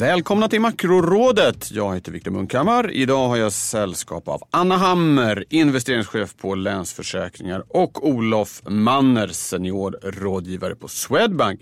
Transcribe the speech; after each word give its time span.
Välkomna 0.00 0.48
till 0.48 0.60
Makrorådet. 0.60 1.70
Jag 1.70 1.94
heter 1.94 2.12
Viktor 2.12 2.30
Munkhammar. 2.30 2.90
Idag 2.90 3.28
har 3.28 3.36
jag 3.36 3.52
sällskap 3.52 4.28
av 4.28 4.42
Anna 4.50 4.76
Hammer, 4.76 5.44
investeringschef 5.50 6.36
på 6.36 6.54
Länsförsäkringar 6.54 7.64
och 7.68 8.08
Olof 8.08 8.62
Manner, 8.68 9.28
seniorrådgivare 9.28 10.74
på 10.74 10.88
Swedbank. 10.88 11.60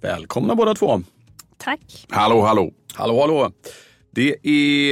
Välkomna 0.00 0.54
båda 0.54 0.74
två. 0.74 1.02
Tack. 1.58 2.06
Hallå, 2.08 2.42
hallå. 2.42 2.70
Hallå, 2.94 3.20
hallå. 3.20 3.52
Det 4.14 4.36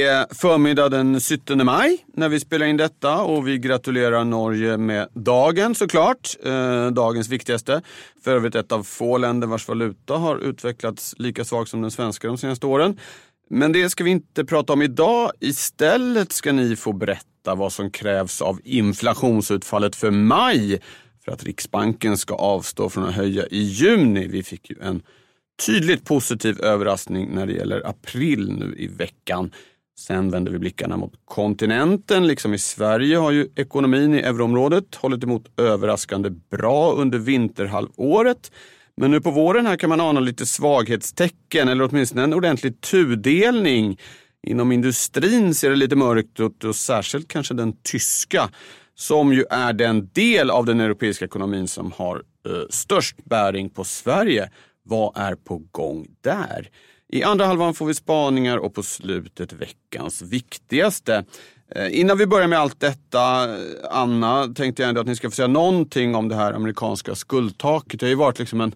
är 0.03 0.33
förmiddag 0.33 0.89
den 0.89 1.19
17 1.19 1.65
maj 1.65 2.05
när 2.13 2.29
vi 2.29 2.39
spelar 2.39 2.65
in 2.65 2.77
detta 2.77 3.21
och 3.21 3.47
vi 3.47 3.57
gratulerar 3.57 4.23
Norge 4.23 4.77
med 4.77 5.07
dagen 5.13 5.75
såklart. 5.75 6.35
Eh, 6.45 6.87
dagens 6.87 7.29
viktigaste. 7.29 7.81
För 8.23 8.31
övrigt 8.31 8.55
ett 8.55 8.71
av 8.71 8.83
få 8.83 9.17
länder 9.17 9.47
vars 9.47 9.67
valuta 9.67 10.13
har 10.13 10.37
utvecklats 10.37 11.15
lika 11.17 11.45
svagt 11.45 11.69
som 11.69 11.81
den 11.81 11.91
svenska 11.91 12.27
de 12.27 12.37
senaste 12.37 12.65
åren. 12.65 12.99
Men 13.49 13.71
det 13.71 13.89
ska 13.89 14.03
vi 14.03 14.11
inte 14.11 14.45
prata 14.45 14.73
om 14.73 14.81
idag. 14.81 15.31
Istället 15.39 16.31
ska 16.31 16.51
ni 16.51 16.75
få 16.75 16.93
berätta 16.93 17.55
vad 17.55 17.73
som 17.73 17.91
krävs 17.91 18.41
av 18.41 18.59
inflationsutfallet 18.63 19.95
för 19.95 20.11
maj 20.11 20.81
för 21.25 21.31
att 21.31 21.43
Riksbanken 21.43 22.17
ska 22.17 22.35
avstå 22.35 22.89
från 22.89 23.03
att 23.03 23.15
höja 23.15 23.45
i 23.47 23.61
juni. 23.61 24.27
Vi 24.27 24.43
fick 24.43 24.69
ju 24.69 24.75
en 24.81 25.01
tydligt 25.65 26.05
positiv 26.05 26.61
överraskning 26.61 27.29
när 27.35 27.45
det 27.45 27.53
gäller 27.53 27.87
april 27.87 28.51
nu 28.51 28.75
i 28.77 28.87
veckan. 28.87 29.51
Sen 29.99 30.31
vänder 30.31 30.51
vi 30.51 30.59
blickarna 30.59 30.97
mot 30.97 31.13
kontinenten. 31.25 32.27
Liksom 32.27 32.53
i 32.53 32.57
Sverige 32.57 33.17
har 33.17 33.31
ju 33.31 33.47
ekonomin 33.55 34.15
i 34.15 34.19
euroområdet 34.19 34.95
hållit 34.95 35.23
emot 35.23 35.59
överraskande 35.59 36.29
bra 36.29 36.93
under 36.93 37.19
vinterhalvåret. 37.19 38.51
Men 38.97 39.11
nu 39.11 39.21
på 39.21 39.31
våren 39.31 39.65
här 39.65 39.77
kan 39.77 39.89
man 39.89 40.01
ana 40.01 40.19
lite 40.19 40.45
svaghetstecken 40.45 41.67
eller 41.67 41.89
åtminstone 41.89 42.23
en 42.23 42.33
ordentlig 42.33 42.81
tudelning. 42.81 43.99
Inom 44.47 44.71
industrin 44.71 45.55
ser 45.55 45.69
det 45.69 45.75
lite 45.75 45.95
mörkt 45.95 46.39
ut 46.39 46.63
och 46.63 46.75
särskilt 46.75 47.27
kanske 47.27 47.53
den 47.53 47.73
tyska 47.83 48.49
som 48.95 49.33
ju 49.33 49.45
är 49.49 49.73
den 49.73 50.09
del 50.13 50.49
av 50.49 50.65
den 50.65 50.79
europeiska 50.79 51.25
ekonomin 51.25 51.67
som 51.67 51.91
har 51.91 52.15
eh, 52.15 52.61
störst 52.69 53.15
bäring 53.25 53.69
på 53.69 53.83
Sverige. 53.83 54.49
Vad 54.83 55.17
är 55.17 55.35
på 55.35 55.61
gång 55.71 56.07
där? 56.21 56.69
I 57.09 57.23
andra 57.23 57.45
halvan 57.45 57.73
får 57.73 57.85
vi 57.85 57.93
spaningar 57.93 58.57
och 58.57 58.73
på 58.73 58.83
slutet 58.83 59.53
veckans 59.53 60.21
viktigaste. 60.21 61.25
Eh, 61.75 61.99
innan 61.99 62.17
vi 62.17 62.27
börjar 62.27 62.47
med 62.47 62.59
allt 62.59 62.79
detta, 62.79 63.47
Anna, 63.91 64.47
tänkte 64.47 64.81
jag 64.81 64.89
ändå 64.89 65.01
att 65.01 65.07
ni 65.07 65.15
ska 65.15 65.29
få 65.29 65.35
säga 65.35 65.47
någonting 65.47 66.15
om 66.15 66.29
det 66.29 66.35
här 66.35 66.53
amerikanska 66.53 67.15
skuldtaket. 67.15 67.99
Det 67.99 68.05
har 68.05 68.09
ju 68.09 68.15
varit 68.15 68.39
liksom 68.39 68.61
en 68.61 68.75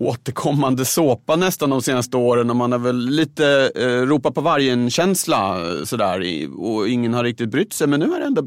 återkommande 0.00 0.84
såpa 0.84 1.36
nästan 1.36 1.70
de 1.70 1.82
senaste 1.82 2.16
åren 2.16 2.50
och 2.50 2.56
man 2.56 2.72
har 2.72 2.78
väl 2.78 2.96
lite 2.96 3.72
eh, 3.74 3.86
ropat 3.86 4.34
på 4.34 4.40
vargen-känsla 4.40 5.56
eh, 5.56 5.84
sådär 5.84 6.48
och 6.56 6.88
ingen 6.88 7.14
har 7.14 7.24
riktigt 7.24 7.50
brytt 7.50 7.72
sig. 7.72 7.86
Men 7.86 8.00
nu 8.00 8.08
har 8.08 8.20
det 8.20 8.26
ändå 8.26 8.42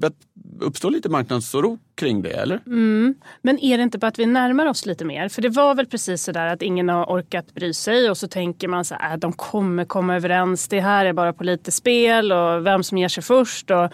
uppstå 0.60 0.90
lite 0.90 1.10
marknadsoro 1.10 1.78
kring 1.96 2.22
det, 2.22 2.30
eller? 2.30 2.60
Mm. 2.66 3.16
Men 3.42 3.60
är 3.60 3.78
det 3.78 3.84
inte 3.84 3.98
bara 3.98 4.08
att 4.08 4.20
vi 4.20 4.26
närmar 4.26 4.66
oss 4.66 4.86
lite 4.86 5.06
mer? 5.06 5.30
För 5.30 5.42
det 5.42 5.50
var 5.50 5.76
väl 5.76 5.86
precis 5.86 6.24
sådär 6.24 6.48
att 6.48 6.62
ingen 6.62 6.90
har 6.90 7.06
orkat 7.06 7.54
bry 7.54 7.74
sig 7.74 8.10
och 8.10 8.18
så 8.18 8.28
tänker 8.28 8.68
man 8.68 8.86
så 8.86 8.96
här, 8.96 9.12
äh, 9.12 9.18
de 9.18 9.34
kommer 9.34 9.86
komma 9.86 10.16
överens. 10.16 10.68
Det 10.68 10.80
här 10.80 11.06
är 11.06 11.14
bara 11.14 11.34
politiskt 11.34 11.78
spel 11.78 12.32
och 12.32 12.66
vem 12.66 12.84
som 12.84 12.98
ger 12.98 13.08
sig 13.08 13.24
först. 13.24 13.72
Och, 13.72 13.92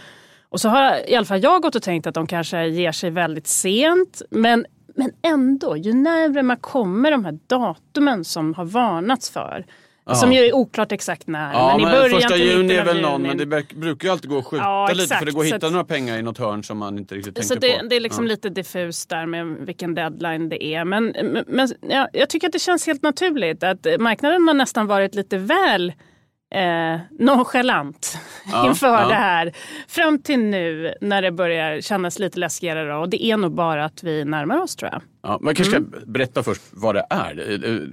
och 0.49 0.61
så 0.61 0.69
har 0.69 1.09
i 1.09 1.15
alla 1.15 1.25
fall 1.25 1.43
jag 1.43 1.61
gått 1.61 1.75
och 1.75 1.83
tänkt 1.83 2.07
att 2.07 2.15
de 2.15 2.27
kanske 2.27 2.67
ger 2.67 2.91
sig 2.91 3.09
väldigt 3.09 3.47
sent. 3.47 4.21
Men 4.29 4.65
men 4.95 5.11
ändå, 5.21 5.77
ju 5.77 5.93
närmare 5.93 6.43
man 6.43 6.57
kommer 6.57 7.11
de 7.11 7.25
här 7.25 7.39
datumen 7.47 8.25
som 8.25 8.53
har 8.53 8.65
varnats 8.65 9.29
för. 9.29 9.65
Ja. 10.05 10.15
Som 10.15 10.33
ju 10.33 10.39
är 10.39 10.53
oklart 10.53 10.91
exakt 10.91 11.27
när. 11.27 11.53
Ja, 11.53 11.77
men 11.77 11.87
i 11.87 11.91
början 11.91 12.21
första 12.21 12.37
juni 12.37 12.73
är 12.73 12.85
väl 12.85 13.01
någon, 13.01 13.21
men 13.21 13.37
det 13.37 13.45
brukar 13.75 14.07
ju 14.07 14.11
alltid 14.11 14.29
gå 14.29 14.37
att 14.37 14.45
skjuta 14.45 14.63
ja, 14.63 14.89
lite 14.93 15.15
för 15.15 15.25
det 15.25 15.31
går 15.31 15.41
att 15.41 15.47
hitta 15.47 15.65
att, 15.65 15.71
några 15.71 15.85
pengar 15.85 16.17
i 16.17 16.21
något 16.21 16.37
hörn 16.37 16.63
som 16.63 16.77
man 16.77 16.97
inte 16.97 17.15
riktigt 17.15 17.35
tänker 17.35 17.55
det, 17.55 17.79
på. 17.79 17.87
Det 17.87 17.95
är 17.95 17.99
liksom 17.99 18.23
ja. 18.23 18.27
lite 18.27 18.49
diffust 18.49 19.09
där 19.09 19.25
med 19.25 19.45
vilken 19.47 19.95
deadline 19.95 20.49
det 20.49 20.65
är. 20.65 20.85
Men, 20.85 21.15
men 21.47 21.69
ja, 21.89 22.09
jag 22.13 22.29
tycker 22.29 22.47
att 22.47 22.53
det 22.53 22.59
känns 22.59 22.87
helt 22.87 23.01
naturligt 23.01 23.63
att 23.63 23.87
marknaden 23.99 24.47
har 24.47 24.53
nästan 24.53 24.87
varit 24.87 25.15
lite 25.15 25.37
väl 25.37 25.93
eh, 26.51 26.99
nonchalant 27.19 28.17
ja, 28.51 28.67
inför 28.67 29.01
ja. 29.01 29.07
det 29.07 29.15
här. 29.15 29.53
Fram 29.87 30.19
till 30.21 30.39
nu 30.39 30.93
när 31.01 31.21
det 31.21 31.31
börjar 31.31 31.81
kännas 31.81 32.19
lite 32.19 32.39
läskigare. 32.39 32.97
Och 32.97 33.09
det 33.09 33.25
är 33.25 33.37
nog 33.37 33.55
bara 33.55 33.85
att 33.85 34.03
vi 34.03 34.25
närmar 34.25 34.61
oss 34.61 34.75
tror 34.75 34.91
jag. 34.91 35.01
Ja, 35.23 35.39
man 35.41 35.55
kanske 35.55 35.77
mm. 35.77 35.91
ska 35.91 36.05
berätta 36.05 36.43
först 36.43 36.61
vad 36.71 36.95
det 36.95 37.05
är. 37.09 37.35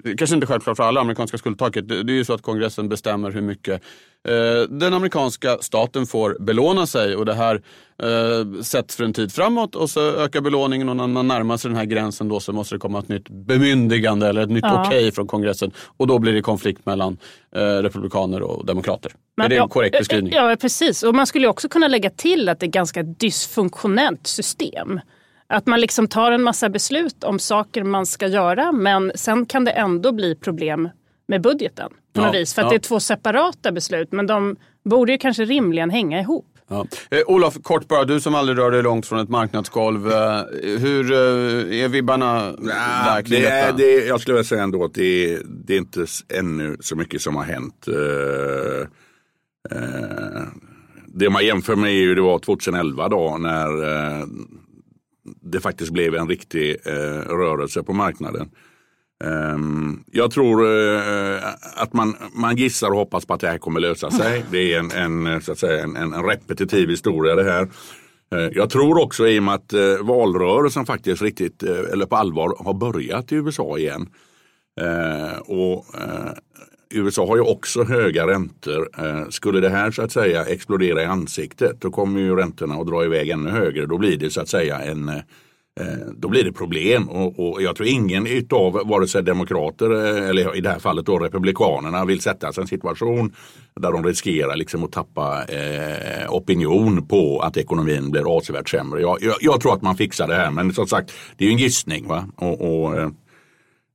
Det 0.05 0.16
kanske 0.16 0.34
inte 0.34 0.44
är 0.44 0.49
självklart 0.49 0.77
för 0.77 0.84
alla 0.84 1.00
amerikanska 1.00 1.39
skuldtaket. 1.39 1.89
Det 1.89 1.94
är 1.94 2.11
ju 2.11 2.25
så 2.25 2.33
att 2.33 2.43
kongressen 2.43 2.89
bestämmer 2.89 3.31
hur 3.31 3.41
mycket 3.41 3.83
eh, 4.28 4.69
den 4.69 4.94
amerikanska 4.94 5.59
staten 5.61 6.06
får 6.06 6.37
belåna 6.41 6.87
sig 6.87 7.17
och 7.17 7.27
det 7.27 7.34
här 7.34 7.62
eh, 8.03 8.62
sätts 8.62 8.97
för 8.97 9.05
en 9.05 9.12
tid 9.12 9.33
framåt 9.33 9.75
och 9.75 9.91
så 9.91 10.11
ökar 10.17 10.41
belåningen 10.41 10.88
och 10.88 10.97
när 10.97 11.06
man 11.06 11.28
närmar 11.28 11.56
sig 11.56 11.69
den 11.69 11.78
här 11.78 11.84
gränsen 11.84 12.28
då 12.28 12.41
så 12.41 12.53
måste 12.53 12.75
det 12.75 12.78
komma 12.78 12.99
ett 12.99 13.09
nytt 13.09 13.28
bemyndigande 13.28 14.28
eller 14.28 14.43
ett 14.43 14.50
nytt 14.50 14.65
ja. 14.65 14.87
okej 14.87 14.99
okay 14.99 15.12
från 15.12 15.27
kongressen 15.27 15.72
och 15.97 16.06
då 16.06 16.19
blir 16.19 16.33
det 16.33 16.43
konflikt 16.43 16.87
mellan 16.87 17.19
eh, 17.56 17.61
republikaner 17.61 18.43
och 18.43 18.67
demokrater. 18.67 19.12
Men, 19.37 19.44
är 19.44 19.49
det 19.49 19.56
en 19.56 19.69
korrekt 19.69 19.99
beskrivning? 19.99 20.33
Ja, 20.33 20.56
precis. 20.61 21.03
Och 21.03 21.15
man 21.15 21.27
skulle 21.27 21.49
också 21.49 21.69
kunna 21.69 21.88
lägga 21.88 22.11
till 22.11 22.49
att 22.49 22.61
det 22.61 22.65
är 22.65 22.69
ett 22.69 22.75
ganska 22.75 23.03
dysfunktionellt 23.03 24.27
system. 24.27 25.00
Att 25.49 25.67
man 25.67 25.81
liksom 25.81 26.09
tar 26.09 26.33
en 26.33 26.43
massa 26.43 26.69
beslut 26.69 27.25
om 27.25 27.39
saker 27.39 27.85
man 27.85 28.07
ska 28.07 28.27
göra 28.27 28.73
men 28.73 29.13
sen 29.15 29.47
kan 29.47 29.65
det 29.65 29.71
ändå 29.71 30.13
bli 30.13 30.35
problem 30.35 30.89
med 31.29 31.43
budgeten. 31.43 31.91
På 32.13 32.21
något 32.21 32.35
vis. 32.35 32.55
För 32.55 32.63
att 32.63 32.67
ja. 32.67 32.71
det 32.71 32.77
är 32.77 32.89
två 32.89 33.01
separata 33.01 33.73
beslut 33.73 34.13
men 34.13 34.27
de 34.27 34.57
borde 34.85 35.13
ju 35.13 35.19
kanske 35.19 35.45
rimligen 35.45 35.91
hänga 35.91 36.21
ihop. 36.21 36.47
Ja. 36.69 36.87
Eh, 37.11 37.21
Olof, 37.27 37.63
kort 37.63 37.89
bara, 37.89 38.05
du 38.05 38.21
som 38.21 38.35
aldrig 38.35 38.59
rör 38.59 38.71
dig 38.71 38.83
långt 38.83 39.07
från 39.07 39.19
ett 39.19 39.29
marknadsgolv. 39.29 40.13
Eh, 40.13 40.43
hur 40.79 41.13
eh, 41.13 41.83
är 41.83 41.89
vibbarna 41.89 42.55
ja, 42.59 43.15
där 43.15 43.23
kring 43.23 43.41
det 43.41 43.49
är, 43.49 43.67
detta? 43.67 43.77
Det, 43.77 44.07
jag 44.07 44.21
skulle 44.21 44.35
vilja 44.35 44.45
säga 44.45 44.63
ändå 44.63 44.85
att 44.85 44.95
det 44.95 45.35
är, 45.35 45.43
det 45.45 45.75
är 45.75 45.79
inte 45.79 46.07
ännu 46.35 46.77
så 46.81 46.97
mycket 46.97 47.23
som 47.23 47.37
har 47.37 47.45
hänt. 47.45 47.89
Uh, 47.89 48.87
uh, 49.75 50.43
det 51.07 51.31
man 51.31 51.47
jämför 51.47 51.77
med 51.77 51.91
är 51.91 51.95
ju 51.95 52.15
det 52.15 52.21
var 52.21 52.39
2011 52.39 53.09
då 53.09 53.37
när 53.39 53.83
uh, 53.83 54.27
det 55.41 55.61
faktiskt 55.61 55.93
blev 55.93 56.15
en 56.15 56.28
riktig 56.28 56.77
eh, 56.84 56.93
rörelse 57.28 57.83
på 57.83 57.93
marknaden. 57.93 58.50
Um, 59.25 60.05
jag 60.12 60.31
tror 60.31 60.65
uh, 60.65 61.41
att 61.77 61.93
man, 61.93 62.16
man 62.33 62.56
gissar 62.56 62.91
och 62.91 62.97
hoppas 62.97 63.27
på 63.27 63.34
att 63.34 63.41
det 63.41 63.49
här 63.49 63.59
kommer 63.59 63.81
lösa 63.81 64.11
sig. 64.11 64.44
Det 64.50 64.75
är 64.75 64.78
en, 64.78 65.27
en, 65.27 65.43
så 65.43 65.53
att 65.53 65.59
säga, 65.59 65.83
en, 65.83 65.97
en 65.97 66.25
repetitiv 66.25 66.88
historia 66.88 67.34
det 67.34 67.44
här. 67.44 67.62
Uh, 68.34 68.49
jag 68.53 68.71
tror 68.71 69.03
också 69.03 69.28
i 69.28 69.38
och 69.38 69.43
med 69.43 69.55
att 69.55 69.72
valrörelsen 70.00 70.87
faktiskt 70.87 71.22
riktigt, 71.22 71.62
eller 71.62 72.06
på 72.06 72.17
allvar, 72.17 72.56
har 72.65 72.75
börjat 72.75 73.33
i 73.33 73.34
USA 73.34 73.78
igen. 73.78 74.09
och 75.47 75.84
USA 76.91 77.26
har 77.26 77.37
ju 77.37 77.43
också 77.43 77.84
höga 77.84 78.26
räntor. 78.26 78.88
Eh, 78.99 79.28
skulle 79.28 79.60
det 79.60 79.69
här 79.69 79.91
så 79.91 80.03
att 80.03 80.12
säga 80.12 80.44
explodera 80.44 81.03
i 81.03 81.04
ansiktet 81.04 81.81
då 81.81 81.91
kommer 81.91 82.21
ju 82.21 82.37
räntorna 82.37 82.75
att 82.75 82.87
dra 82.87 83.04
iväg 83.04 83.28
ännu 83.28 83.50
högre. 83.50 83.87
Då 83.87 83.99
blir 83.99 84.16
det 84.16 84.31
så 84.31 84.41
att 84.41 84.49
säga 84.49 84.78
en 84.81 85.09
eh, 85.09 85.16
då 86.16 86.29
blir 86.29 86.44
det 86.44 86.52
problem 86.52 87.08
och, 87.08 87.38
och, 87.38 87.62
jag 87.62 87.76
tror 87.76 87.88
ingen 87.88 88.26
utav 88.26 88.73
vare 88.73 89.08
sig 89.08 89.23
demokrater 89.23 89.90
eh, 89.90 90.29
eller 90.29 90.56
i 90.56 90.61
det 90.61 90.70
här 90.70 90.79
fallet 90.79 91.06
då 91.06 91.19
republikanerna 91.19 92.05
vill 92.05 92.20
sätta 92.20 92.52
sig 92.52 92.61
i 92.61 92.64
en 92.64 92.69
situation 92.69 93.34
där 93.81 93.93
de 93.93 94.05
riskerar 94.05 94.56
liksom 94.56 94.84
att 94.84 94.93
tappa 94.93 95.44
eh, 95.44 96.32
opinion 96.32 97.06
på 97.06 97.41
att 97.41 97.56
ekonomin 97.56 98.11
blir 98.11 98.37
avsevärt 98.37 98.69
sämre. 98.69 99.00
Jag, 99.00 99.19
jag, 99.20 99.37
jag, 99.41 99.61
tror 99.61 99.75
att 99.75 99.82
man 99.82 99.96
fixar 99.96 100.29
det 100.29 100.34
här 100.34 100.50
men 100.50 100.73
som 100.73 100.87
sagt 100.87 101.12
det 101.37 101.44
är 101.44 101.49
ju 101.49 101.52
en 101.52 101.58
gissning. 101.58 102.08
Va? 102.08 102.29
Och, 102.37 102.84
och 102.84 103.12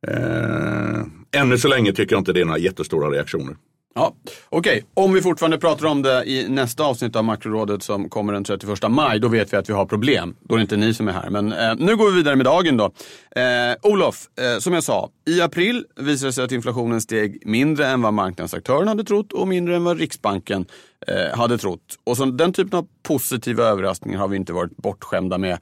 eh, 0.07 1.41
ännu 1.41 1.57
så 1.57 1.67
länge 1.67 1.93
tycker 1.93 2.15
jag 2.15 2.21
inte 2.21 2.33
det 2.33 2.41
är 2.41 2.45
några 2.45 2.59
jättestora 2.59 3.09
reaktioner. 3.09 3.55
Ja, 3.95 4.15
Okej, 4.49 4.71
okay. 4.71 5.05
om 5.05 5.13
vi 5.13 5.21
fortfarande 5.21 5.57
pratar 5.57 5.85
om 5.85 6.01
det 6.01 6.23
i 6.25 6.49
nästa 6.49 6.83
avsnitt 6.83 7.15
av 7.15 7.23
Makrorådet 7.23 7.83
som 7.83 8.09
kommer 8.09 8.33
den 8.33 8.43
31 8.43 8.79
maj, 8.89 9.19
då 9.19 9.27
vet 9.27 9.53
vi 9.53 9.57
att 9.57 9.69
vi 9.69 9.73
har 9.73 9.85
problem. 9.85 10.35
Då 10.41 10.55
är 10.55 10.57
det 10.57 10.61
inte 10.61 10.77
ni 10.77 10.93
som 10.93 11.07
är 11.07 11.11
här. 11.11 11.29
Men 11.29 11.53
eh, 11.53 11.75
nu 11.77 11.95
går 11.95 12.09
vi 12.09 12.15
vidare 12.15 12.35
med 12.35 12.45
dagen 12.45 12.77
då. 12.77 12.85
Eh, 13.41 13.91
Olof, 13.91 14.27
eh, 14.41 14.59
som 14.59 14.73
jag 14.73 14.83
sa, 14.83 15.09
i 15.27 15.41
april 15.41 15.85
visade 15.95 16.29
det 16.29 16.33
sig 16.33 16.43
att 16.43 16.51
inflationen 16.51 17.01
steg 17.01 17.43
mindre 17.45 17.87
än 17.87 18.01
vad 18.01 18.13
marknadsaktörerna 18.13 18.91
hade 18.91 19.03
trott 19.03 19.33
och 19.33 19.47
mindre 19.47 19.75
än 19.75 19.83
vad 19.83 19.99
Riksbanken 19.99 20.65
eh, 21.07 21.37
hade 21.37 21.57
trott. 21.57 21.99
Och 22.03 22.17
så, 22.17 22.25
den 22.25 22.53
typen 22.53 22.79
av 22.79 22.87
positiva 23.03 23.63
överraskningar 23.63 24.19
har 24.19 24.27
vi 24.27 24.37
inte 24.37 24.53
varit 24.53 24.77
bortskämda 24.77 25.37
med 25.37 25.57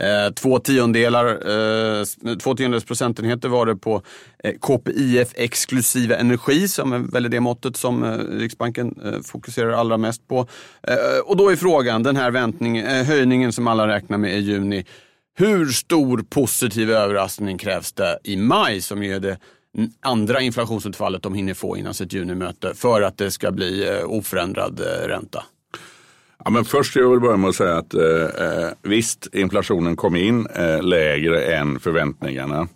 Eh, 0.00 0.32
två, 0.34 0.58
tiondelar, 0.58 1.26
eh, 1.26 2.04
två 2.36 2.54
tiondels 2.54 2.84
procentenheter 2.84 3.48
var 3.48 3.66
det 3.66 3.76
på 3.76 4.02
eh, 4.44 4.52
KPIF 4.60 5.32
exklusive 5.34 6.16
energi 6.16 6.68
som 6.68 6.92
är 6.92 6.98
väl 6.98 7.30
det 7.30 7.40
måttet 7.40 7.76
som 7.76 8.04
eh, 8.04 8.18
Riksbanken 8.38 8.94
eh, 9.04 9.20
fokuserar 9.20 9.70
allra 9.70 9.96
mest 9.96 10.28
på. 10.28 10.46
Eh, 10.82 11.20
och 11.24 11.36
då 11.36 11.52
är 11.52 11.56
frågan, 11.56 12.02
den 12.02 12.16
här 12.16 12.30
väntning, 12.30 12.76
eh, 12.76 13.04
höjningen 13.04 13.52
som 13.52 13.68
alla 13.68 13.88
räknar 13.88 14.18
med 14.18 14.38
i 14.38 14.40
juni, 14.40 14.84
hur 15.38 15.66
stor 15.66 16.24
positiv 16.30 16.90
överraskning 16.90 17.58
krävs 17.58 17.92
det 17.92 18.18
i 18.24 18.36
maj 18.36 18.80
som 18.80 19.02
är 19.02 19.20
det 19.20 19.38
andra 20.00 20.40
inflationsutfallet 20.40 21.22
de 21.22 21.34
hinner 21.34 21.54
få 21.54 21.76
innan 21.76 21.94
sitt 21.94 22.12
junimöte 22.12 22.74
för 22.74 23.02
att 23.02 23.18
det 23.18 23.30
ska 23.30 23.52
bli 23.52 23.88
eh, 23.88 24.04
oförändrad 24.04 24.80
eh, 24.80 25.08
ränta? 25.08 25.44
Ja, 26.44 26.50
men 26.50 26.64
först 26.64 26.96
jag 26.96 27.10
vill 27.10 27.20
börja 27.20 27.36
med 27.36 27.48
att 27.48 27.56
säga 27.56 27.76
att 27.76 27.94
eh, 27.94 28.02
eh, 28.02 28.68
visst, 28.82 29.34
inflationen 29.34 29.96
kom 29.96 30.16
in 30.16 30.46
eh, 30.46 30.82
lägre 30.82 31.42
än 31.42 31.80
förväntningarna. 31.80 32.68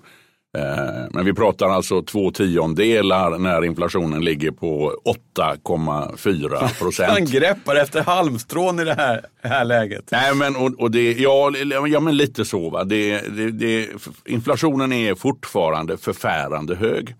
Eh, 0.59 1.07
men 1.11 1.25
vi 1.25 1.35
pratar 1.35 1.69
alltså 1.69 2.03
två 2.03 2.31
tiondelar 2.31 3.39
när 3.39 3.65
inflationen 3.65 4.25
ligger 4.25 4.51
på 4.51 4.95
8,4 5.37 6.79
procent. 6.79 7.11
Han 7.11 7.25
greppar 7.25 7.77
efter 7.77 8.03
halmstrån 8.03 8.81
i 8.81 8.85
det 8.85 8.95
här, 8.95 9.21
här 9.43 9.65
läget. 9.65 10.09
Nej, 10.13 10.35
men, 10.35 10.57
och, 10.57 10.75
och 10.79 10.91
det, 10.91 11.13
ja, 11.13 11.53
ja, 11.89 12.01
men 12.01 12.17
lite 12.17 12.45
så. 12.45 12.71
Va? 12.71 12.85
Det, 12.85 13.21
det, 13.37 13.51
det, 13.51 13.89
inflationen 14.25 14.93
är 14.93 15.15
fortfarande 15.15 15.97
förfärande 15.97 16.75
hög. 16.75 17.15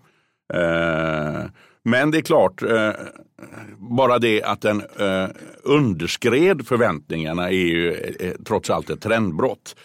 Eh, 0.53 1.43
men 1.85 2.11
det 2.11 2.17
är 2.17 2.21
klart, 2.21 2.61
eh, 2.63 2.91
bara 3.77 4.19
det 4.19 4.43
att 4.43 4.61
den 4.61 4.81
eh, 4.99 5.27
underskred 5.63 6.67
förväntningarna 6.67 7.47
är 7.47 7.53
ju 7.53 7.93
eh, 7.93 8.27
eh, 8.27 8.33
trots 8.45 8.69
allt 8.69 8.89
ett 8.89 9.01
trendbrott. 9.01 9.75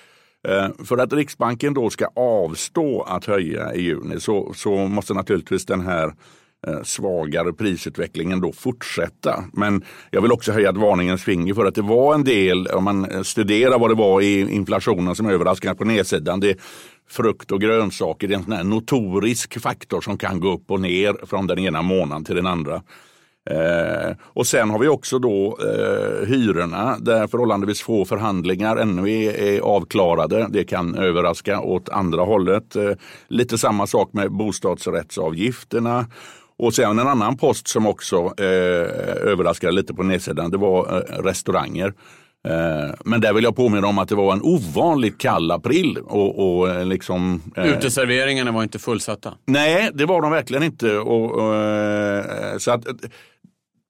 Eh, 0.48 0.68
för 0.84 0.98
att 0.98 1.12
Riksbanken 1.12 1.74
då 1.74 1.90
ska 1.90 2.06
avstå 2.16 3.02
att 3.02 3.24
höja 3.24 3.74
i 3.74 3.82
juni 3.82 4.20
så, 4.20 4.52
så 4.54 4.76
måste 4.76 5.14
naturligtvis 5.14 5.66
den 5.66 5.80
här 5.80 6.12
eh, 6.66 6.82
svagare 6.82 7.52
prisutvecklingen 7.52 8.40
då 8.40 8.52
fortsätta. 8.52 9.44
Men 9.52 9.84
jag 10.10 10.22
vill 10.22 10.32
också 10.32 10.52
höja 10.52 10.70
ett 10.70 10.76
varningens 10.76 11.22
finger 11.24 11.54
för 11.54 11.66
att 11.66 11.74
det 11.74 11.82
var 11.82 12.14
en 12.14 12.24
del, 12.24 12.66
om 12.66 12.84
man 12.84 13.04
eh, 13.10 13.22
studerar 13.22 13.78
vad 13.78 13.90
det 13.90 13.94
var 13.94 14.20
i 14.20 14.40
inflationen 14.40 15.14
som 15.14 15.26
överraskade 15.26 15.74
på 15.74 15.84
nedsidan. 15.84 16.40
Det 16.40 16.56
frukt 17.08 17.52
och 17.52 17.60
grönsaker 17.60 18.30
är 18.30 18.34
en 18.34 18.42
sån 18.42 18.52
här 18.52 18.64
notorisk 18.64 19.60
faktor 19.60 20.00
som 20.00 20.18
kan 20.18 20.40
gå 20.40 20.52
upp 20.52 20.70
och 20.70 20.80
ner 20.80 21.26
från 21.26 21.46
den 21.46 21.58
ena 21.58 21.82
månaden 21.82 22.24
till 22.24 22.36
den 22.36 22.46
andra. 22.46 22.82
Eh, 23.50 24.16
och 24.22 24.46
sen 24.46 24.70
har 24.70 24.78
vi 24.78 24.88
också 24.88 25.18
då 25.18 25.58
eh, 25.60 26.28
hyrorna 26.28 26.98
där 26.98 27.26
förhållandevis 27.26 27.82
få 27.82 28.04
förhandlingar 28.04 28.76
ännu 28.76 29.10
är, 29.10 29.32
är, 29.32 29.60
avklarade. 29.60 30.46
Det 30.50 30.64
kan 30.64 30.94
överraska 30.94 31.60
åt 31.60 31.88
andra 31.88 32.22
hållet. 32.22 32.76
Eh, 32.76 32.90
lite 33.28 33.58
samma 33.58 33.86
sak 33.86 34.12
med 34.12 34.32
bostadsrättsavgifterna. 34.32 36.06
Och 36.56 36.74
sen 36.74 36.98
en 36.98 37.08
annan 37.08 37.36
post 37.36 37.68
som 37.68 37.86
också 37.86 38.16
eh, 38.38 39.24
överraskade 39.30 39.72
lite 39.72 39.94
på 39.94 40.02
nedsidan, 40.02 40.50
det 40.50 40.56
var 40.56 40.96
eh, 40.96 41.22
restauranger. 41.22 41.94
Eh, 42.48 42.94
men 43.04 43.20
där 43.20 43.32
vill 43.32 43.44
jag 43.44 43.56
påminna 43.56 43.86
om 43.86 43.98
att 43.98 44.08
det 44.08 44.14
var 44.14 44.32
en 44.32 44.42
ovanligt 44.42 45.18
kall 45.18 45.50
april. 45.50 45.98
Och, 45.98 46.58
och 46.58 46.70
eh, 46.70 46.86
liksom, 46.86 47.42
eh, 47.56 47.66
Uteserveringarna 47.66 48.52
var 48.52 48.62
inte 48.62 48.78
fullsatta? 48.78 49.34
Nej, 49.46 49.90
det 49.94 50.06
var 50.06 50.22
de 50.22 50.30
verkligen 50.30 50.62
inte. 50.62 50.98
Och, 50.98 51.30
och 51.30 52.62
så 52.62 52.70
att, 52.70 52.86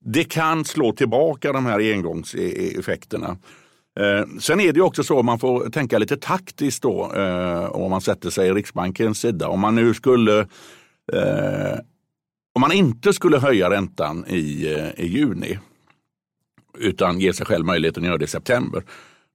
det 0.05 0.25
kan 0.25 0.65
slå 0.65 0.93
tillbaka 0.93 1.53
de 1.53 1.67
här 1.67 1.93
engångseffekterna. 1.93 3.37
Sen 4.41 4.61
är 4.61 4.73
det 4.73 4.81
också 4.81 5.05
så 5.05 5.19
att 5.19 5.25
man 5.25 5.39
får 5.39 5.71
tänka 5.71 5.99
lite 5.99 6.17
taktiskt 6.17 6.83
då 6.83 7.13
om 7.71 7.91
man 7.91 8.01
sätter 8.01 8.31
sig 8.31 8.49
i 8.49 8.53
Riksbankens 8.53 9.21
sida. 9.21 9.49
Om 9.49 9.61
man 9.61 9.75
nu 9.75 9.95
skulle 9.95 10.47
om 12.55 12.61
man 12.61 12.73
inte 12.73 13.13
skulle 13.13 13.39
höja 13.39 13.71
räntan 13.71 14.25
i, 14.29 14.67
i 14.97 15.07
juni 15.07 15.59
utan 16.79 17.21
ger 17.21 17.33
sig 17.33 17.47
själv 17.47 17.67
möjligheten 17.67 18.03
att 18.03 18.07
göra 18.07 18.19
det 18.19 18.25
i 18.25 18.29
september. 18.29 18.83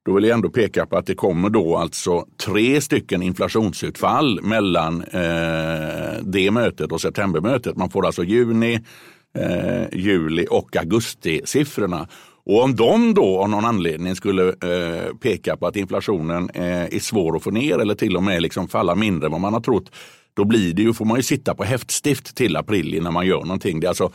Då 0.06 0.14
vill 0.14 0.24
jag 0.24 0.34
ändå 0.34 0.50
peka 0.50 0.86
på 0.86 0.96
att 0.96 1.06
det 1.06 1.14
kommer 1.14 1.50
då 1.50 1.76
alltså 1.76 2.26
tre 2.46 2.80
stycken 2.80 3.22
inflationsutfall 3.22 4.40
mellan 4.42 5.02
eh, 5.02 6.22
det 6.22 6.50
mötet 6.50 6.92
och 6.92 7.00
septembermötet. 7.00 7.76
Man 7.76 7.90
får 7.90 8.06
alltså 8.06 8.24
juni, 8.24 8.80
eh, 9.38 9.98
juli 9.98 10.46
och 10.50 10.76
augustisiffrorna. 10.76 12.08
Och 12.44 12.62
om 12.64 12.76
de 12.76 13.14
då 13.14 13.38
av 13.38 13.48
någon 13.48 13.64
anledning 13.64 14.16
skulle 14.16 14.48
eh, 14.48 15.14
peka 15.20 15.56
på 15.56 15.66
att 15.66 15.76
inflationen 15.76 16.50
eh, 16.54 16.84
är 16.84 17.00
svår 17.00 17.36
att 17.36 17.42
få 17.42 17.50
ner 17.50 17.78
eller 17.78 17.94
till 17.94 18.16
och 18.16 18.22
med 18.22 18.42
liksom 18.42 18.68
falla 18.68 18.94
mindre 18.94 19.26
än 19.26 19.32
vad 19.32 19.40
man 19.40 19.52
har 19.52 19.60
trott. 19.60 19.90
Då 20.34 20.44
blir 20.44 20.74
det 20.74 20.82
ju, 20.82 20.92
får 20.92 21.04
man 21.04 21.16
ju 21.16 21.22
sitta 21.22 21.54
på 21.54 21.64
häftstift 21.64 22.36
till 22.36 22.56
april 22.56 22.94
innan 22.94 23.12
man 23.12 23.26
gör 23.26 23.40
någonting. 23.40 23.80
Det 23.80 23.86
är 23.86 23.88
alltså, 23.88 24.12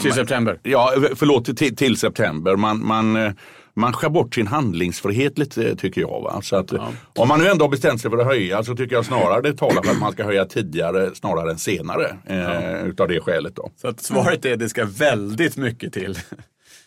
till 0.00 0.12
september? 0.12 0.58
Ja, 0.62 0.92
förlåt, 1.14 1.56
till, 1.56 1.76
till 1.76 1.96
september. 1.96 2.56
Man, 2.56 2.86
man, 2.86 3.16
eh, 3.16 3.32
man 3.74 3.92
skär 3.92 4.08
bort 4.08 4.34
sin 4.34 4.46
handlingsfrihet 4.46 5.38
lite 5.38 5.76
tycker 5.76 6.00
jag. 6.00 6.20
Va? 6.20 6.40
Så 6.42 6.56
att, 6.56 6.72
ja. 6.72 6.92
Om 7.16 7.28
man 7.28 7.40
nu 7.40 7.48
ändå 7.48 7.64
har 7.64 7.70
bestämt 7.70 8.00
sig 8.00 8.10
för 8.10 8.18
att 8.18 8.26
höja 8.26 8.64
så 8.64 8.76
tycker 8.76 8.96
jag 8.96 9.04
snarare 9.04 9.42
det 9.42 9.52
talar 9.52 9.82
för 9.82 9.90
att 9.90 10.00
man 10.00 10.12
ska 10.12 10.24
höja 10.24 10.44
tidigare 10.44 11.14
snarare 11.14 11.50
än 11.50 11.58
senare. 11.58 12.16
Eh, 12.26 12.36
ja. 12.36 12.78
Utav 12.78 13.08
det 13.08 13.20
skälet. 13.20 13.56
Då. 13.56 13.70
Så 13.76 13.88
att 13.88 14.00
svaret 14.00 14.44
är 14.44 14.52
att 14.52 14.58
det 14.58 14.68
ska 14.68 14.84
väldigt 14.84 15.56
mycket 15.56 15.92
till. 15.92 16.18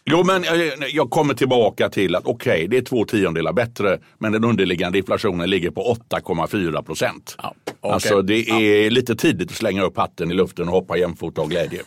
Jo, 0.06 0.24
men 0.24 0.44
jag, 0.44 0.90
jag 0.90 1.10
kommer 1.10 1.34
tillbaka 1.34 1.90
till 1.90 2.16
att 2.16 2.26
okej, 2.26 2.54
okay, 2.54 2.68
det 2.68 2.78
är 2.78 2.82
två 2.82 3.06
tiondelar 3.06 3.54
bättre, 3.54 4.00
men 4.18 4.32
den 4.32 4.44
underliggande 4.44 4.98
inflationen 4.98 5.50
ligger 5.50 5.72
på 5.72 5.98
8,4 6.10 6.84
procent. 6.84 7.36
Ja, 7.38 7.56
okay. 7.82 7.92
Alltså 7.92 8.22
det 8.22 8.50
är 8.50 8.84
ja. 8.84 8.90
lite 8.90 9.16
tidigt 9.16 9.52
att 9.52 9.58
slänga 9.58 9.84
upp 9.84 9.98
hatten 9.98 10.32
i 10.32 10.34
luften 10.34 10.68
och 10.68 10.74
hoppa 10.74 10.98
jämfota 10.98 11.42
av 11.42 11.50
glädje. 11.50 11.82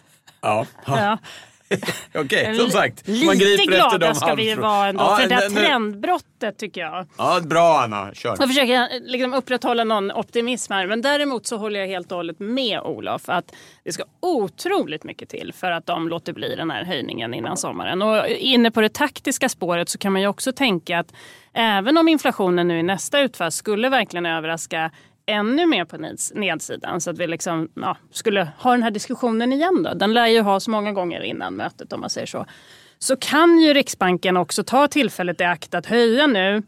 Ja. 0.47 0.67
ja. 0.87 1.19
Okej, 2.15 2.43
okay, 2.43 2.55
som 2.55 2.71
sagt. 2.71 3.09
Lite 3.09 3.65
glada 3.67 4.15
ska 4.15 4.35
vi 4.35 4.55
vara 4.55 4.89
ändå 4.89 5.05
ja, 5.05 5.17
för 5.17 5.29
det 5.29 5.35
här 5.35 5.51
trendbrottet 5.51 6.59
tycker 6.59 6.81
jag. 6.81 7.07
Ja, 7.19 7.41
bra 7.41 7.81
Anna, 7.81 8.15
kör. 8.15 8.37
Jag 8.39 8.49
försöker 8.49 9.01
liksom 9.01 9.35
upprätthålla 9.35 9.85
någon 9.85 10.13
optimism 10.13 10.73
här. 10.73 10.87
Men 10.87 11.03
däremot 11.03 11.47
så 11.47 11.57
håller 11.57 11.81
jag 11.81 11.87
helt 11.87 12.13
och 12.13 12.17
hållet 12.17 12.41
med 12.41 12.81
Olof 12.81 13.23
att 13.29 13.55
det 13.85 13.93
ska 13.93 14.05
otroligt 14.21 15.05
mycket 15.05 15.29
till 15.29 15.53
för 15.53 15.71
att 15.71 15.87
de 15.87 16.09
låter 16.09 16.33
bli 16.33 16.57
den 16.57 16.71
här 16.71 16.85
höjningen 16.85 17.35
innan 17.35 17.57
sommaren. 17.57 18.03
Och 18.03 18.27
inne 18.27 18.71
på 18.71 18.81
det 18.81 18.93
taktiska 18.93 19.49
spåret 19.49 19.89
så 19.89 19.99
kan 19.99 20.13
man 20.13 20.23
ju 20.23 20.29
också 20.29 20.53
tänka 20.53 20.99
att 20.99 21.13
även 21.53 21.97
om 21.97 22.09
inflationen 22.09 22.69
nu 22.69 22.79
i 22.79 22.83
nästa 22.83 23.21
utfall 23.21 23.53
skulle 23.53 23.89
verkligen 23.89 24.27
överraska 24.27 24.91
ännu 25.27 25.67
mer 25.67 25.85
på 25.85 25.97
nedsidan 26.35 27.01
så 27.01 27.11
att 27.11 27.19
vi 27.19 27.27
liksom, 27.27 27.69
ja, 27.75 27.97
skulle 28.11 28.49
ha 28.59 28.71
den 28.71 28.83
här 28.83 28.91
diskussionen 28.91 29.53
igen. 29.53 29.83
Då. 29.83 29.95
Den 29.95 30.15
lär 30.15 30.27
ju 30.27 30.41
ha 30.41 30.61
så 30.61 30.71
många 30.71 30.93
gånger 30.93 31.21
innan 31.21 31.55
mötet 31.55 31.93
om 31.93 32.01
man 32.01 32.11
säger 32.11 32.27
så. 32.27 32.47
Så 32.99 33.17
kan 33.17 33.59
ju 33.59 33.75
Riksbanken 33.75 34.37
också 34.37 34.65
ta 34.65 34.89
tillfället 34.89 35.41
i 35.41 35.45
akt 35.45 35.75
att 35.75 35.87
höja 35.87 36.27
nu 36.27 36.63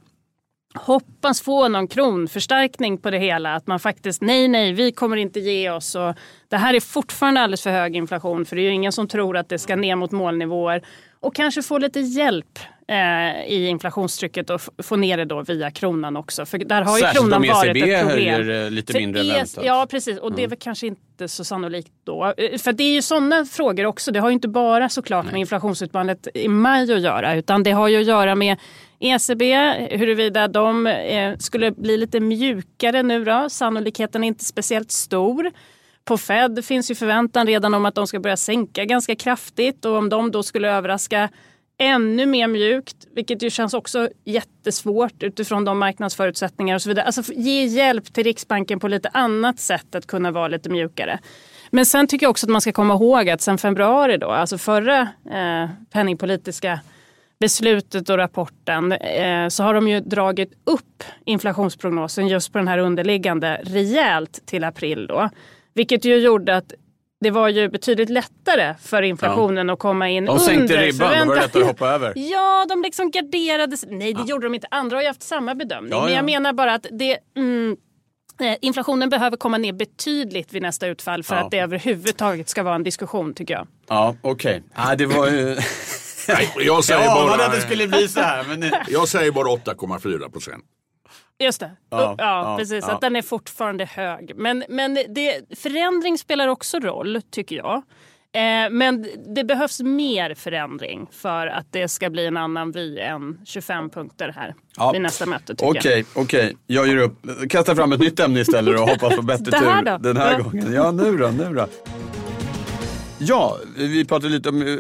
hoppas 0.75 1.41
få 1.41 1.69
någon 1.69 1.89
kronförstärkning 1.89 2.99
på 2.99 3.11
det 3.11 3.19
hela. 3.19 3.55
Att 3.55 3.67
man 3.67 3.81
faktiskt, 3.81 4.23
nej, 4.23 4.49
nej, 4.49 4.73
vi 4.73 4.93
kommer 4.93 5.17
inte 5.17 5.41
ge 5.41 5.71
oss. 5.71 5.95
Och 5.95 6.15
det 6.49 6.57
här 6.57 6.75
är 6.75 6.81
fortfarande 6.81 7.41
alldeles 7.41 7.63
för 7.63 7.71
hög 7.71 7.97
inflation 7.97 8.45
för 8.45 8.57
det 8.57 8.63
är 8.63 8.65
ju 8.65 8.73
ingen 8.73 8.93
som 8.93 9.09
tror 9.09 9.37
att 9.37 9.49
det 9.49 9.59
ska 9.59 9.77
ner 9.77 9.97
mot 9.97 10.11
målnivåer. 10.11 10.83
Och 11.21 11.35
kanske 11.35 11.63
få 11.63 11.79
lite 11.79 12.01
hjälp 12.01 12.59
eh, 12.89 13.45
i 13.47 13.67
inflationstrycket 13.69 14.51
och 14.51 14.61
få 14.83 14.97
ner 14.97 15.17
det 15.17 15.25
då 15.25 15.43
via 15.43 15.71
kronan 15.71 16.17
också. 16.17 16.47
För 16.47 16.59
där 16.59 16.83
har 16.83 16.99
ju 16.99 17.01
Särskilt 17.01 17.21
kronan 17.21 17.45
ECB 17.45 17.55
varit 17.55 17.77
ett 17.77 17.83
problem. 17.83 18.07
höjer 18.07 18.65
eh, 18.65 18.71
lite 18.71 18.99
mindre 18.99 19.21
än 19.21 19.29
väntat. 19.29 19.65
Ja 19.65 19.87
precis 19.91 20.19
och 20.19 20.33
det 20.33 20.45
är 20.45 20.49
väl 20.49 20.59
kanske 20.59 20.87
inte 20.87 21.29
så 21.29 21.45
sannolikt 21.45 21.93
då. 22.05 22.35
Eh, 22.37 22.59
för 22.59 22.73
det 22.73 22.83
är 22.85 22.95
ju 22.95 23.03
sådana 23.03 23.45
frågor 23.45 23.87
också. 23.87 24.11
Det 24.13 24.21
har 24.21 24.29
ju 24.29 24.35
inte 24.35 24.49
bara 24.49 24.89
såklart 24.89 25.25
Nej. 25.25 25.33
med 25.33 25.41
inflationsutfallet 25.41 26.29
i 26.35 26.49
maj 26.49 26.93
att 26.93 27.01
göra 27.01 27.35
utan 27.35 27.63
det 27.63 27.71
har 27.71 27.89
ju 27.89 28.01
att 28.01 28.07
göra 28.07 28.35
med 28.35 28.57
ECB, 29.01 29.55
huruvida 29.91 30.49
de 30.49 30.87
eh, 30.87 31.37
skulle 31.37 31.71
bli 31.73 31.97
lite 31.97 32.21
mjukare 32.21 33.03
nu 33.03 33.25
då. 33.25 33.51
Sannolikheten 33.51 34.25
är 34.25 34.29
inte 34.29 34.45
speciellt 34.45 34.91
stor. 34.91 35.51
På 36.05 36.19
Fed 36.19 36.65
finns 36.65 36.91
ju 36.91 36.95
förväntan 36.95 37.47
redan 37.47 37.75
om 37.75 37.87
att 37.87 37.95
de 37.95 38.07
ska 38.07 38.21
börja 38.21 38.37
sänka 38.37 38.85
ganska 38.85 39.17
kraftigt 39.17 39.85
och 39.85 39.97
om 39.97 40.09
de 40.09 40.31
då 40.31 40.43
skulle 40.43 40.71
överraska 40.71 41.29
ännu 41.79 42.27
mer 42.27 42.49
mjukt, 42.49 42.97
vilket 43.15 43.43
ju 43.43 43.51
känns 43.51 43.75
också 43.75 44.09
jättesvårt 44.25 45.23
utifrån 45.23 45.65
de 45.65 45.79
marknadsförutsättningar 45.79 46.75
och 46.75 46.83
så 46.83 46.89
vidare. 46.89 47.07
Alltså 47.07 47.33
ge 47.33 47.65
hjälp 47.65 48.15
till 48.15 48.25
Riksbanken 48.25 48.81
på 48.81 48.89
lite 48.89 49.09
annat 49.09 49.61
sätt 49.61 49.95
att 49.95 50.07
kunna 50.07 50.31
vara 50.31 50.49
lite 50.49 50.71
mjukare. 50.71 51.19
Men 51.71 51.87
sen 51.87 52.07
tycker 52.07 52.25
jag 52.25 52.31
också 52.31 52.47
att 52.47 52.51
man 52.51 52.61
ska 52.61 52.73
komma 52.73 52.95
ihåg 52.95 53.29
att 53.29 53.41
sen 53.41 53.59
februari 53.59 54.17
då, 54.17 54.31
alltså 54.31 54.59
förra 54.59 55.01
eh, 55.31 55.71
penningpolitiska 55.93 56.81
beslutet 57.41 58.11
och 58.11 58.17
rapporten 58.17 58.93
eh, 58.93 59.49
så 59.49 59.63
har 59.63 59.75
de 59.75 59.89
ju 59.89 60.01
dragit 60.01 60.53
upp 60.65 61.05
inflationsprognosen 61.25 62.29
just 62.29 62.53
på 62.53 62.59
den 62.59 62.69
här 62.69 62.79
underliggande 62.79 63.61
rejält 63.65 64.47
till 64.47 64.65
april 64.65 65.07
då. 65.07 65.31
Vilket 65.75 66.05
ju 66.05 66.17
gjorde 66.17 66.57
att 66.57 66.73
det 67.21 67.31
var 67.31 67.49
ju 67.49 67.69
betydligt 67.69 68.11
lättare 68.11 68.75
för 68.83 69.03
inflationen 69.03 69.71
att 69.71 69.79
komma 69.79 70.09
in 70.09 70.25
De 70.25 70.31
under 70.33 70.45
sänkte 70.45 70.77
ribban, 70.77 70.99
var 71.09 71.15
det 71.15 71.21
förväntan. 71.21 71.37
lättare 71.37 71.63
att 71.63 71.69
hoppa 71.69 71.89
över. 71.95 72.13
Ja, 72.17 72.67
de 72.69 72.83
liksom 72.83 73.11
garderade 73.11 73.77
sig. 73.77 73.89
Nej, 73.93 74.15
det 74.15 74.23
gjorde 74.31 74.47
de 74.47 74.55
inte. 74.55 74.67
Andra 74.71 74.97
har 74.97 75.03
ju 75.03 75.09
haft 75.09 75.23
samma 75.23 75.55
bedömning. 75.55 75.93
Ja, 75.93 76.01
Men 76.01 76.11
ja. 76.11 76.17
jag 76.17 76.25
menar 76.25 76.53
bara 76.53 76.75
att 76.75 76.87
det... 76.91 77.19
Mm, 77.37 77.77
eh, 78.41 78.57
Inflationen 78.61 79.09
behöver 79.11 79.37
komma 79.37 79.59
ner 79.59 79.73
betydligt 79.73 80.53
vid 80.53 80.63
nästa 80.63 80.87
utfall 80.87 81.23
för 81.23 81.35
Ja. 81.37 81.45
att 81.45 81.51
det 81.51 81.59
överhuvudtaget 81.59 82.49
ska 82.49 82.63
vara 82.63 82.75
en 82.75 82.83
diskussion 82.83 83.35
tycker 83.35 83.55
jag. 83.55 83.67
Ja, 83.89 84.17
okej. 84.23 84.63
Ja, 84.77 84.95
det 84.97 85.07
var 85.07 85.27
ju... 85.29 85.45
Nej, 86.29 86.53
jag, 86.57 86.85
säger 86.85 87.07
bara, 87.09 87.45
att 87.47 87.53
det 87.53 87.61
skulle 87.61 87.89
bli 87.89 88.09
så 88.09 88.21
här. 88.21 88.45
Men 88.49 88.71
jag 88.89 89.09
säger 89.09 89.33
bara 89.33 89.49
8,4 89.49 90.31
procent. 90.33 90.65
Just 91.39 91.61
det. 91.61 91.71
Ja, 91.91 92.15
Ja, 92.19 92.57
precis. 92.59 92.85
ja. 92.89 92.95
Att 92.95 93.01
den 93.01 93.17
är 93.17 93.23
fortfarande 93.23 93.85
hög. 93.85 94.33
Men, 94.37 94.65
men 94.69 94.95
det, 95.09 95.59
förändring 95.59 96.19
spelar 96.19 96.49
också 96.49 96.79
roll, 96.79 97.23
tycker 97.31 97.57
jag. 97.57 97.83
Eh, 98.33 98.71
men 98.71 99.07
det 99.35 99.45
behövs 99.45 99.81
mer 99.81 100.35
förändring 100.35 101.07
för 101.13 101.47
att 101.47 101.67
det 101.71 101.89
ska 101.89 102.11
bli 102.11 102.27
en 102.27 102.37
annan 102.37 102.73
vy 102.73 102.99
än 102.99 103.39
25 103.45 103.91
punkter 103.91 104.33
här 104.37 104.55
Ja. 104.77 104.93
vid 104.93 105.01
nästa 105.01 105.27
möte. 105.27 105.55
Okej, 105.63 106.05
okej. 106.15 106.57
Jag 106.67 106.87
ger 106.89 106.97
upp. 106.97 107.15
Kastar 107.51 107.75
fram 107.75 107.93
ett 107.93 108.01
nytt 108.01 108.21
ämne 108.21 108.41
istället 108.41 108.81
och 108.81 108.89
hoppas 108.89 109.17
på 109.17 109.23
bättre 109.23 109.45
tur 109.59 109.99
den 109.99 110.17
här 110.17 110.39
gången. 110.41 110.73
Ja, 110.73 110.91
nu 110.91 111.17
då, 111.17 111.29
nu 111.29 111.55
då. 111.55 111.67
Ja, 113.21 113.59
vi 113.77 114.05
pratade 114.05 114.33
lite 114.33 114.49
om 114.49 114.63
eh, 114.63 114.79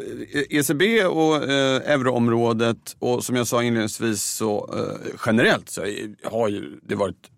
ECB 0.50 1.04
och 1.04 1.36
eh, 1.36 1.92
euroområdet 1.92 2.96
och 2.98 3.24
som 3.24 3.36
jag 3.36 3.46
sa 3.46 3.62
inledningsvis 3.62 4.22
så 4.22 4.70
eh, 4.74 5.10
generellt 5.26 5.68
så 5.68 5.80
har 6.24 6.48
ju 6.48 6.80
det 6.82 6.94
varit 6.94 7.30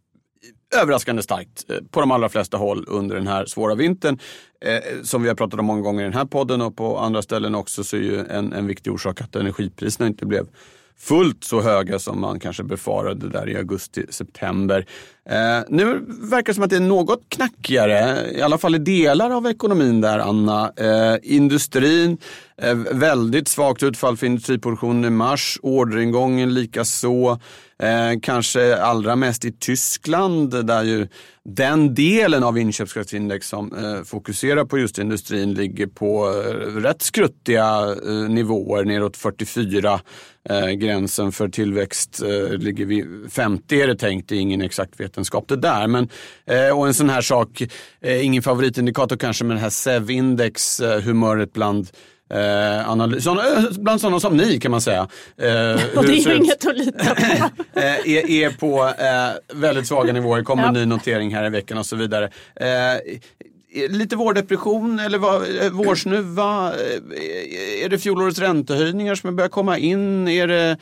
överraskande 0.83 1.23
starkt 1.23 1.71
eh, 1.71 1.77
på 1.91 2.01
de 2.01 2.11
allra 2.11 2.29
flesta 2.29 2.57
håll 2.57 2.85
under 2.89 3.17
den 3.17 3.27
här 3.27 3.47
svåra 3.47 3.75
vintern. 3.75 4.19
Eh, 4.65 5.03
som 5.03 5.23
vi 5.23 5.29
har 5.29 5.37
pratat 5.37 5.61
om 5.61 5.67
många 5.67 5.81
gånger 5.81 6.01
i 6.01 6.05
den 6.05 6.15
här 6.15 6.25
podden 6.25 6.63
och 6.63 6.77
på 6.77 6.99
andra 6.99 7.23
ställen 7.23 7.55
också 7.55 7.85
så 7.85 7.97
är 7.97 8.01
ju 8.01 8.19
en, 8.19 8.53
en 8.53 8.67
viktig 8.67 8.93
orsak 8.93 9.21
att 9.21 9.37
energipriserna 9.37 10.07
inte 10.07 10.27
blev 10.27 10.47
fullt 11.01 11.45
så 11.45 11.61
höga 11.61 11.99
som 11.99 12.21
man 12.21 12.41
kanske 12.41 12.63
befarade 12.63 13.29
där 13.29 13.49
i 13.49 13.57
augusti-september. 13.57 14.87
Eh, 15.31 15.65
nu 15.69 15.85
verkar 16.09 16.53
det 16.53 16.55
som 16.55 16.65
att 16.65 16.71
det 16.71 16.77
är 16.77 16.81
något 16.81 17.23
knackigare, 17.29 18.31
i 18.33 18.43
alla 18.43 18.59
fall 18.59 18.75
i 18.75 18.79
delar 18.79 19.31
av 19.31 19.47
ekonomin 19.47 20.01
där, 20.01 20.19
Anna. 20.19 20.73
Eh, 20.77 21.19
industrin, 21.23 22.19
eh, 22.63 22.75
väldigt 22.75 23.49
svagt 23.49 23.83
utfall 23.83 24.17
för 24.17 24.27
industriproduktionen 24.27 25.05
i 25.05 25.11
mars, 25.11 25.59
orderingången 25.63 26.55
likaså. 26.55 27.39
Eh, 27.83 28.21
kanske 28.23 28.77
allra 28.77 29.17
mest 29.17 29.45
i 29.45 29.53
Tyskland 29.53 30.67
där 30.67 30.83
ju 30.83 31.09
den 31.45 31.95
delen 31.95 32.45
av 32.45 32.59
inköpskraftsindex 32.59 33.49
som 33.49 33.73
eh, 33.77 34.03
fokuserar 34.05 34.65
på 34.65 34.79
just 34.79 34.99
industrin 34.99 35.55
ligger 35.55 35.87
på 35.87 36.29
eh, 36.29 36.81
rätt 36.81 37.03
skruttiga 37.03 37.97
eh, 38.07 38.13
nivåer, 38.13 38.85
neråt 38.85 39.17
44. 39.17 40.01
Eh, 40.49 40.71
gränsen 40.71 41.33
för 41.33 41.49
tillväxt 41.49 42.23
eh, 42.23 42.59
ligger 42.59 42.87
vid 42.87 43.33
50 43.33 43.81
är 43.81 43.87
det 43.87 43.95
tänkt, 43.95 44.29
det 44.29 44.37
är 44.37 44.41
ingen 44.41 44.63
exakt 44.63 45.01
vetenskap 45.01 45.49
det 45.49 45.57
där. 45.57 45.87
Men, 45.87 46.09
eh, 46.47 46.79
och 46.79 46.87
en 46.87 46.95
sån 46.95 47.11
här 47.11 47.21
sak, 47.21 47.63
eh, 48.01 48.25
ingen 48.25 48.43
favoritindikator 48.43 49.17
kanske, 49.17 49.45
men 49.45 49.57
det 49.57 49.63
här 49.63 49.71
SEV-index, 49.71 50.81
eh, 50.81 51.01
humöret 51.01 51.53
bland 51.53 51.89
Eh, 52.35 52.91
analys, 52.91 53.25
såna, 53.25 53.43
bland 53.79 54.01
sådana 54.01 54.21
som 54.21 54.37
ni 54.37 54.61
kan 54.61 54.71
man 54.71 54.81
säga. 54.81 55.09
Eh, 55.37 55.81
Och 55.97 56.05
det 56.05 56.13
är 56.13 56.31
ju 56.31 56.37
inget 56.37 56.67
att 56.67 56.79
lita 56.79 57.15
på. 57.15 57.23
eh, 57.81 57.85
är, 57.85 58.31
är 58.31 58.51
på 58.51 58.85
eh, 58.99 59.59
väldigt 59.61 59.87
svaga 59.87 60.13
nivåer. 60.13 60.43
kommer 60.43 60.63
Ja. 60.63 60.69
en 60.69 60.75
ny 60.75 60.87
notering 60.87 61.35
här 61.35 61.47
i 61.47 61.51
veckan 61.51 61.79
och 61.79 61.87
så 61.87 61.97
vidare. 61.97 62.31
Eh, 63.73 63.91
lite 63.91 64.17
vårdepression 64.17 64.99
eller 64.99 65.19
vad, 65.19 65.43
eh, 65.43 65.71
vårsnuva? 65.71 66.73
Eh, 66.73 67.85
är 67.85 67.89
det 67.89 67.99
fjolårets 67.99 68.39
räntehöjningar 68.39 69.15
som 69.15 69.37
börjar 69.37 69.49
komma 69.49 69.79
in? 69.79 70.29
Är 70.29 70.47
det 70.49 70.77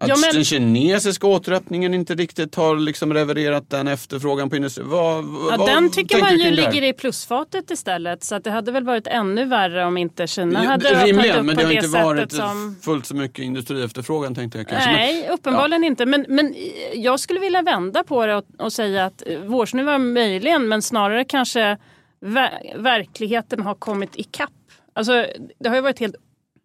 att 0.00 0.08
Ja, 0.08 0.16
men- 0.16 0.34
den 0.34 0.44
kinesiska 0.44 1.26
återöppningen 1.26 1.94
inte 1.94 2.14
riktigt 2.14 2.54
har 2.54 2.76
liksom 2.76 3.12
levererat 3.12 3.70
den 3.70 3.88
efterfrågan 3.88 4.50
på 4.50 4.56
industrin? 4.56 4.88
Vad, 4.88 5.16
Ja, 5.24 5.56
vad 5.58 5.68
den 5.68 5.90
tycker 5.90 6.20
man 6.20 6.38
ju 6.38 6.50
ligger 6.50 6.82
i 6.82 6.92
plusfatet 6.92 7.70
istället. 7.70 8.24
Så 8.24 8.34
att 8.34 8.44
det 8.44 8.50
hade 8.50 8.72
väl 8.72 8.84
varit 8.84 9.06
ännu 9.06 9.44
värre 9.44 9.84
om 9.84 9.96
inte 9.96 10.26
Kina 10.26 10.58
hade 10.64 10.88
öppnat 10.88 11.06
Rimligen, 11.06 11.38
upp 11.38 11.44
men 11.46 11.54
på 11.56 11.60
det 11.60 11.66
har 11.66 11.72
det 11.72 11.76
inte 11.76 11.88
sättet 11.88 12.04
varit 12.04 12.32
som... 12.32 12.76
fullt 12.84 13.06
så 13.06 13.16
mycket 13.16 13.38
industriefterfrågan 13.38 14.34
tänkte 14.34 14.58
jag 14.58 14.68
kanske. 14.68 14.90
Men- 14.90 14.96
Nej, 14.98 15.28
uppenbarligen 15.30 15.84
inte. 15.84 16.06
Men, 16.06 16.24
men 16.28 16.54
jag 16.94 17.20
skulle 17.20 17.40
vilja 17.40 17.62
vända 17.62 18.04
på 18.04 18.26
det 18.26 18.36
och, 18.36 18.44
och 18.58 18.72
säga 18.72 19.04
att 19.04 19.22
eh, 19.26 19.38
vårsnuva 19.38 19.98
möjligen, 19.98 20.68
men 20.68 20.82
snarare 20.82 21.24
kanske 21.24 21.78
ver- 22.22 22.76
verkligheten 22.78 23.62
har 23.62 23.74
kommit 23.74 24.16
ikapp. 24.16 24.50
Alltså, 24.92 25.26
det 25.60 25.68
har 25.68 25.76
ju 25.76 25.82
varit 25.82 25.98
helt 26.00 26.16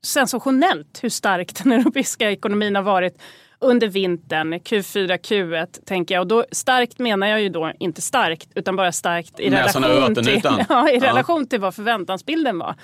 sensationellt 0.05 0.99
hur 1.03 1.09
stark 1.09 1.51
den 1.63 1.71
europeiska 1.71 2.31
ekonomin 2.31 2.75
har 2.75 2.83
varit 2.83 3.21
under 3.59 3.87
vintern, 3.87 4.53
Q4, 4.53 5.17
Q1 5.17 5.67
tänker 5.85 6.15
jag. 6.15 6.21
Och 6.21 6.27
då, 6.27 6.45
starkt 6.51 6.99
menar 6.99 7.27
jag 7.27 7.41
ju 7.41 7.49
då 7.49 7.71
inte 7.79 8.01
starkt 8.01 8.49
utan 8.55 8.75
bara 8.75 8.91
starkt 8.91 9.39
i 9.39 9.49
Näsan 9.49 9.83
relation, 9.83 10.15
till, 10.15 10.41
ja, 10.69 10.89
i 10.89 10.95
Ja. 10.97 11.03
relation 11.09 11.47
till 11.47 11.59
vad 11.59 11.75
förväntansbilden 11.75 12.59
var. 12.59 12.75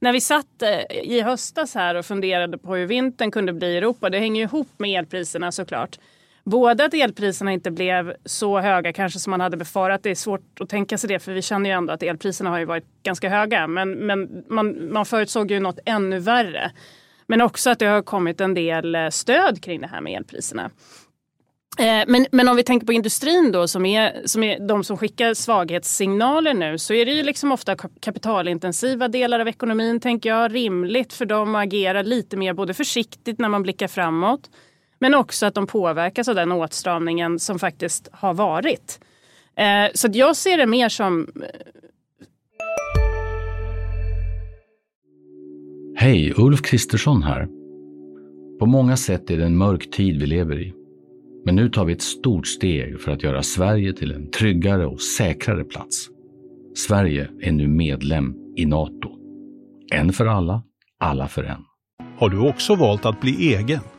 När 0.00 0.12
vi 0.12 0.20
satt 0.20 0.62
eh, 0.62 0.98
i 1.02 1.20
höstas 1.20 1.74
här 1.74 1.94
och 1.94 2.06
funderade 2.06 2.58
på 2.58 2.74
hur 2.74 2.86
vintern 2.86 3.30
kunde 3.30 3.52
bli 3.52 3.66
i 3.66 3.76
Europa, 3.76 4.10
det 4.10 4.18
hänger 4.18 4.40
ju 4.40 4.44
ihop 4.46 4.68
med 4.76 4.98
elpriserna 4.98 5.52
såklart. 5.52 5.98
Både 6.48 6.84
att 6.84 6.94
elpriserna 6.94 7.52
inte 7.52 7.70
blev 7.70 8.14
så 8.24 8.60
höga 8.60 8.92
kanske 8.92 9.18
som 9.18 9.30
man 9.30 9.40
hade 9.40 9.56
befarat. 9.56 10.02
Det 10.02 10.10
är 10.10 10.14
svårt 10.14 10.60
att 10.60 10.68
tänka 10.68 10.98
sig 10.98 11.08
det 11.08 11.18
för 11.18 11.32
vi 11.32 11.42
känner 11.42 11.70
ju 11.70 11.76
ändå 11.76 11.92
att 11.92 12.02
elpriserna 12.02 12.50
har 12.50 12.58
ju 12.58 12.64
varit 12.64 13.02
ganska 13.02 13.28
höga. 13.28 13.66
Men, 13.66 13.90
men 13.90 14.44
man, 14.48 14.92
man 14.92 15.06
förutsåg 15.06 15.50
ju 15.50 15.60
något 15.60 15.78
ännu 15.84 16.18
värre. 16.18 16.70
Men 17.26 17.40
också 17.40 17.70
att 17.70 17.78
det 17.78 17.86
har 17.86 18.02
kommit 18.02 18.40
en 18.40 18.54
del 18.54 18.94
eh, 18.94 19.08
stöd 19.08 19.62
kring 19.62 19.80
det 19.80 19.86
här 19.86 20.00
med 20.00 20.16
elpriserna. 20.16 20.70
Eh, 21.78 22.04
men, 22.06 22.26
men 22.32 22.48
om 22.48 22.56
vi 22.56 22.62
tänker 22.62 22.86
på 22.86 22.92
industrin 22.92 23.52
då 23.52 23.68
som 23.68 23.86
är, 23.86 24.22
som 24.24 24.42
är 24.42 24.68
de 24.68 24.84
som 24.84 24.96
skickar 24.96 25.34
svaghetssignaler 25.34 26.54
nu 26.54 26.78
så 26.78 26.94
är 26.94 27.06
det 27.06 27.12
ju 27.12 27.22
liksom 27.22 27.52
ofta 27.52 27.76
kapitalintensiva 28.00 29.08
delar 29.08 29.40
av 29.40 29.48
ekonomin 29.48 30.00
tänker 30.00 30.28
jag. 30.28 30.54
Rimligt 30.54 31.12
för 31.12 31.24
dem 31.24 31.54
att 31.54 31.66
agera 31.66 32.02
lite 32.02 32.36
mer 32.36 32.52
både 32.52 32.74
försiktigt 32.74 33.38
när 33.38 33.48
man 33.48 33.62
blickar 33.62 33.88
framåt 33.88 34.50
men 34.98 35.14
också 35.14 35.46
att 35.46 35.54
de 35.54 35.66
påverkas 35.66 36.28
av 36.28 36.34
den 36.34 36.52
åtstramningen 36.52 37.38
som 37.38 37.58
faktiskt 37.58 38.08
har 38.12 38.34
varit. 38.34 39.00
Eh, 39.56 39.90
Så 39.94 40.06
att 40.06 40.14
jag 40.14 40.36
ser 40.36 40.56
det 40.58 40.66
mer 40.66 40.88
som 40.88 41.26
Hej, 45.96 46.32
Ulf 46.36 46.62
Kristersson 46.62 47.22
här. 47.22 47.48
På 48.58 48.66
många 48.66 48.96
sätt 48.96 49.30
är 49.30 49.36
det 49.38 49.44
en 49.44 49.56
mörk 49.56 49.90
tid 49.90 50.20
vi 50.20 50.26
lever 50.26 50.60
i. 50.60 50.74
Men 51.44 51.56
nu 51.56 51.68
tar 51.68 51.84
vi 51.84 51.92
ett 51.92 52.02
stort 52.02 52.46
steg 52.46 53.00
för 53.00 53.12
att 53.12 53.22
göra 53.22 53.42
Sverige 53.42 53.92
till 53.92 54.12
en 54.12 54.30
tryggare 54.30 54.86
och 54.86 55.00
säkrare 55.00 55.64
plats. 55.64 56.08
Sverige 56.76 57.28
är 57.40 57.52
nu 57.52 57.68
medlem 57.68 58.34
i 58.56 58.66
Nato. 58.66 59.10
En 59.92 60.12
för 60.12 60.26
alla, 60.26 60.62
alla 60.98 61.28
för 61.28 61.44
en. 61.44 61.64
Har 62.18 62.28
du 62.28 62.48
också 62.48 62.74
valt 62.74 63.06
att 63.06 63.20
bli 63.20 63.54
egen? 63.54 63.80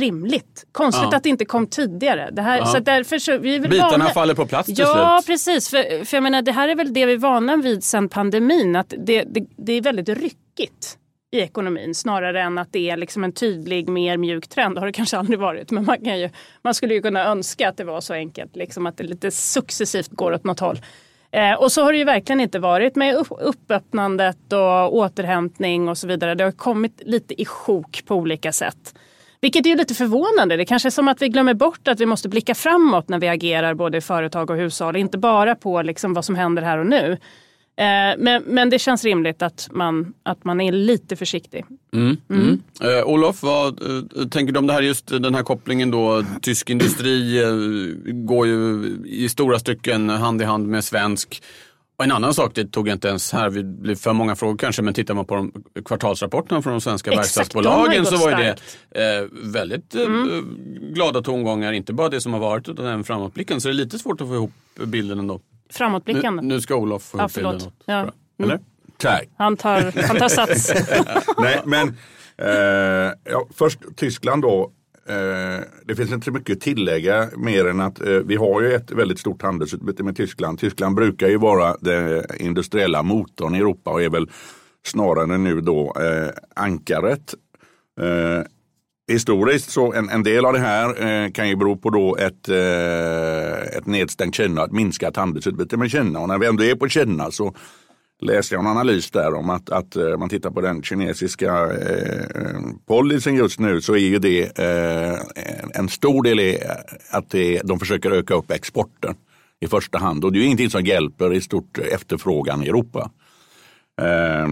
Rimligt. 0.00 0.64
Konstigt 0.72 1.08
Ja. 1.10 1.16
att 1.16 1.22
det 1.22 1.28
inte 1.28 1.44
kom 1.44 1.66
tidigare. 1.66 2.30
Det 2.32 2.42
här, 2.42 2.58
Ja. 2.58 2.66
så 2.66 2.78
därför 2.78 3.18
så, 3.18 3.38
vi 3.38 3.54
är 3.54 3.60
väl 3.60 3.70
Bitarna 3.70 3.90
vana- 3.98 4.10
faller 4.10 4.34
på 4.34 4.46
plats 4.46 4.66
till 4.66 4.74
Ja, 4.78 5.18
slut. 5.22 5.26
precis. 5.32 5.70
För, 5.70 6.04
för 6.04 6.16
jag 6.16 6.22
menar, 6.22 6.42
det 6.42 6.52
här 6.52 6.68
är 6.68 6.74
väl 6.74 6.92
det 6.94 7.06
vi 7.06 7.12
är 7.12 7.18
vana 7.18 7.56
vid 7.56 7.84
sedan 7.84 8.08
pandemin. 8.08 8.76
Att 8.76 8.94
det, 8.98 9.22
det, 9.22 9.46
det 9.56 9.72
är 9.72 9.80
väldigt 9.80 10.08
ryckigt 10.08 10.98
i 11.32 11.40
ekonomin 11.40 11.94
snarare 11.94 12.42
än 12.42 12.58
att 12.58 12.68
det 12.72 12.90
är 12.90 12.96
liksom 12.96 13.24
en 13.24 13.32
tydlig, 13.32 13.88
mer 13.88 14.16
mjuk 14.16 14.48
trend. 14.48 14.74
Det 14.76 14.80
har 14.80 14.86
det 14.86 14.92
kanske 14.92 15.18
aldrig 15.18 15.38
varit. 15.38 15.70
Men 15.70 15.84
man, 15.84 16.04
kan 16.04 16.18
ju, 16.20 16.30
man 16.62 16.74
skulle 16.74 16.94
ju 16.94 17.02
kunna 17.02 17.24
önska 17.24 17.68
att 17.68 17.76
det 17.76 17.84
var 17.84 18.00
så 18.00 18.14
enkelt. 18.14 18.56
Liksom 18.56 18.86
att 18.86 18.96
det 18.96 19.04
lite 19.04 19.30
successivt 19.30 20.10
går 20.10 20.32
åt 20.32 20.44
något 20.44 20.60
håll. 20.60 20.78
Eh, 21.30 21.52
och 21.54 21.72
så 21.72 21.82
har 21.82 21.92
det 21.92 21.98
ju 21.98 22.04
verkligen 22.04 22.40
inte 22.40 22.58
varit 22.58 22.96
med 22.96 23.14
upp, 23.14 23.26
uppöppnandet 23.40 24.52
och 24.52 24.94
återhämtning 24.96 25.88
och 25.88 25.98
så 25.98 26.06
vidare. 26.06 26.34
Det 26.34 26.44
har 26.44 26.52
kommit 26.52 27.02
lite 27.04 27.42
i 27.42 27.44
sjok 27.44 28.02
på 28.06 28.14
olika 28.14 28.52
sätt. 28.52 28.94
Vilket 29.40 29.66
är 29.66 29.76
lite 29.76 29.94
förvånande. 29.94 30.56
Det 30.56 30.64
kanske 30.64 30.88
är 30.88 30.90
som 30.90 31.08
att 31.08 31.22
vi 31.22 31.28
glömmer 31.28 31.54
bort 31.54 31.88
att 31.88 32.00
vi 32.00 32.06
måste 32.06 32.28
blicka 32.28 32.54
framåt 32.54 33.08
när 33.08 33.18
vi 33.18 33.28
agerar 33.28 33.74
både 33.74 33.98
i 33.98 34.00
företag 34.00 34.50
och 34.50 34.56
hushåll. 34.56 34.96
Inte 34.96 35.18
bara 35.18 35.54
på 35.54 35.82
liksom 35.82 36.14
vad 36.14 36.24
som 36.24 36.34
händer 36.34 36.62
här 36.62 36.78
och 36.78 36.86
nu. 36.86 37.18
Eh, 37.78 38.18
men, 38.18 38.42
men 38.46 38.70
det 38.70 38.78
känns 38.78 39.04
rimligt 39.04 39.42
att 39.42 39.68
man, 39.72 40.14
att 40.22 40.44
man 40.44 40.60
är 40.60 40.72
lite 40.72 41.16
försiktig. 41.16 41.64
Mm. 41.94 42.16
Mm. 42.30 42.62
Eh, 42.80 43.04
Olof, 43.04 43.42
vad 43.42 43.82
eh, 43.82 44.28
tänker 44.28 44.52
du 44.52 44.58
om 44.58 44.66
det 44.66 44.72
här 44.72 44.82
just 44.82 45.06
den 45.06 45.34
här 45.34 45.42
kopplingen 45.42 45.90
då? 45.90 46.24
Tysk 46.42 46.70
industri 46.70 47.42
eh, 47.42 47.50
går 48.12 48.46
ju 48.46 48.86
i 49.06 49.28
stora 49.28 49.58
stycken 49.58 50.08
hand 50.08 50.42
i 50.42 50.44
hand 50.44 50.68
med 50.68 50.84
svensk. 50.84 51.42
Och 51.98 52.04
en 52.04 52.12
annan 52.12 52.34
sak, 52.34 52.54
det 52.54 52.64
tog 52.66 52.88
jag 52.88 52.94
inte 52.94 53.08
ens 53.08 53.32
här, 53.32 53.50
det 53.50 53.62
blir 53.64 53.94
för 53.94 54.12
många 54.12 54.36
frågor 54.36 54.56
kanske, 54.58 54.82
men 54.82 54.94
tittar 54.94 55.14
man 55.14 55.24
på 55.24 55.34
de 55.34 55.52
kvartalsrapporterna 55.84 56.62
från 56.62 56.72
de 56.72 56.80
svenska 56.80 57.10
Exakt, 57.10 57.26
verkstadsbolagen 57.26 58.06
så 58.06 58.16
var 58.16 58.30
det 58.30 58.48
eh, 58.90 59.28
väldigt 59.32 59.94
eh, 59.94 60.06
glada 60.94 61.22
tongångar, 61.22 61.72
inte 61.72 61.92
bara 61.92 62.08
det 62.08 62.20
som 62.20 62.32
har 62.32 62.40
varit 62.40 62.68
utan 62.68 62.86
även 62.86 63.04
framåtblicken. 63.04 63.60
Så 63.60 63.68
det 63.68 63.72
är 63.72 63.74
lite 63.74 63.98
svårt 63.98 64.20
att 64.20 64.28
få 64.28 64.34
ihop 64.34 64.52
bilden 64.86 65.18
ändå. 65.18 65.34
Nu, 65.34 65.40
Framåtblickande. 65.70 66.42
nu 66.42 66.60
ska 66.60 66.74
Olof 66.74 67.02
få 67.02 67.18
Ja, 67.18 67.22
ihop 67.22 67.34
bilden. 67.34 67.54
åt- 67.56 67.72
Ja. 67.84 68.12
Eller? 68.42 68.60
Tack. 68.98 69.28
Han, 69.38 69.56
tar, 69.56 70.06
han 70.08 70.16
tar 70.16 70.28
sats. 70.28 70.72
Nej, 71.38 71.60
men 71.64 71.88
eh, 72.38 73.12
ja, 73.24 73.46
först 73.54 73.78
Tyskland 73.96 74.42
då. 74.42 74.72
Eh, 75.08 75.64
det 75.84 75.96
finns 75.96 76.12
inte 76.12 76.24
så 76.24 76.32
mycket 76.32 76.56
att 76.56 76.62
tillägga 76.62 77.28
mer 77.36 77.66
än 77.66 77.80
att 77.80 78.00
eh, 78.00 78.08
vi 78.08 78.36
har 78.36 78.62
ju 78.62 78.72
ett 78.72 78.90
väldigt 78.90 79.18
stort 79.18 79.42
handelsutbyte 79.42 80.02
med 80.02 80.16
Tyskland. 80.16 80.58
Tyskland 80.58 80.96
brukar 80.96 81.28
ju 81.28 81.36
vara 81.36 81.76
den 81.80 82.24
industriella 82.38 83.02
motorn 83.02 83.54
i 83.54 83.58
Europa 83.58 83.90
och 83.90 84.02
är 84.02 84.10
väl 84.10 84.30
snarare 84.86 85.38
nu 85.38 85.60
då 85.60 85.96
eh, 86.00 86.30
ankaret. 86.54 87.34
Eh, 88.00 88.42
historiskt 89.12 89.70
så 89.70 89.92
en, 89.92 90.08
en 90.08 90.22
del 90.22 90.44
av 90.44 90.52
det 90.52 90.58
här 90.58 90.88
eh, 91.06 91.30
kan 91.30 91.48
ju 91.48 91.56
bero 91.56 91.76
på 91.76 91.90
då 91.90 92.16
ett, 92.16 92.48
eh, 92.48 93.78
ett 93.78 93.86
nedstängt 93.86 94.34
Kina, 94.34 94.64
ett 94.64 94.72
minskat 94.72 95.16
handelsutbyte 95.16 95.76
med 95.76 95.90
Kina. 95.90 96.20
Och 96.20 96.28
när 96.28 96.38
vi 96.38 96.46
ändå 96.46 96.64
är 96.64 96.74
på 96.74 96.88
Kina 96.88 97.30
så 97.30 97.54
läste 98.22 98.54
jag 98.54 98.60
en 98.60 98.66
analys 98.70 99.10
där 99.10 99.34
om 99.34 99.50
att, 99.50 99.70
att 99.70 99.96
eh, 99.96 100.16
man 100.18 100.28
tittar 100.28 100.50
på 100.50 100.60
den 100.60 100.82
kinesiska 100.82 101.54
eh, 101.72 102.60
policyn 102.86 103.34
just 103.36 103.60
nu 103.60 103.80
så 103.80 103.92
är 103.94 103.98
ju 103.98 104.18
det 104.18 104.58
eh, 104.58 105.18
en- 105.74 105.88
stor 105.88 106.22
del 106.22 106.38
är 106.38 106.58
att 107.10 107.30
det, 107.30 107.60
de 107.64 107.78
försöker 107.78 108.10
öka 108.10 108.34
upp 108.34 108.50
exporten 108.50 109.14
i 109.60 109.66
första 109.66 109.98
hand. 109.98 110.24
Och 110.24 110.32
det 110.32 110.38
är 110.38 110.40
ju 110.40 110.46
ingenting 110.46 110.70
som 110.70 110.84
hjälper 110.84 111.32
i 111.32 111.40
stort 111.40 111.78
efterfrågan 111.78 112.62
i 112.62 112.68
Europa. 112.68 113.10
Eh, 114.02 114.48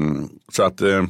så 0.53 0.63
att 0.63 0.81
eh, 0.81 1.05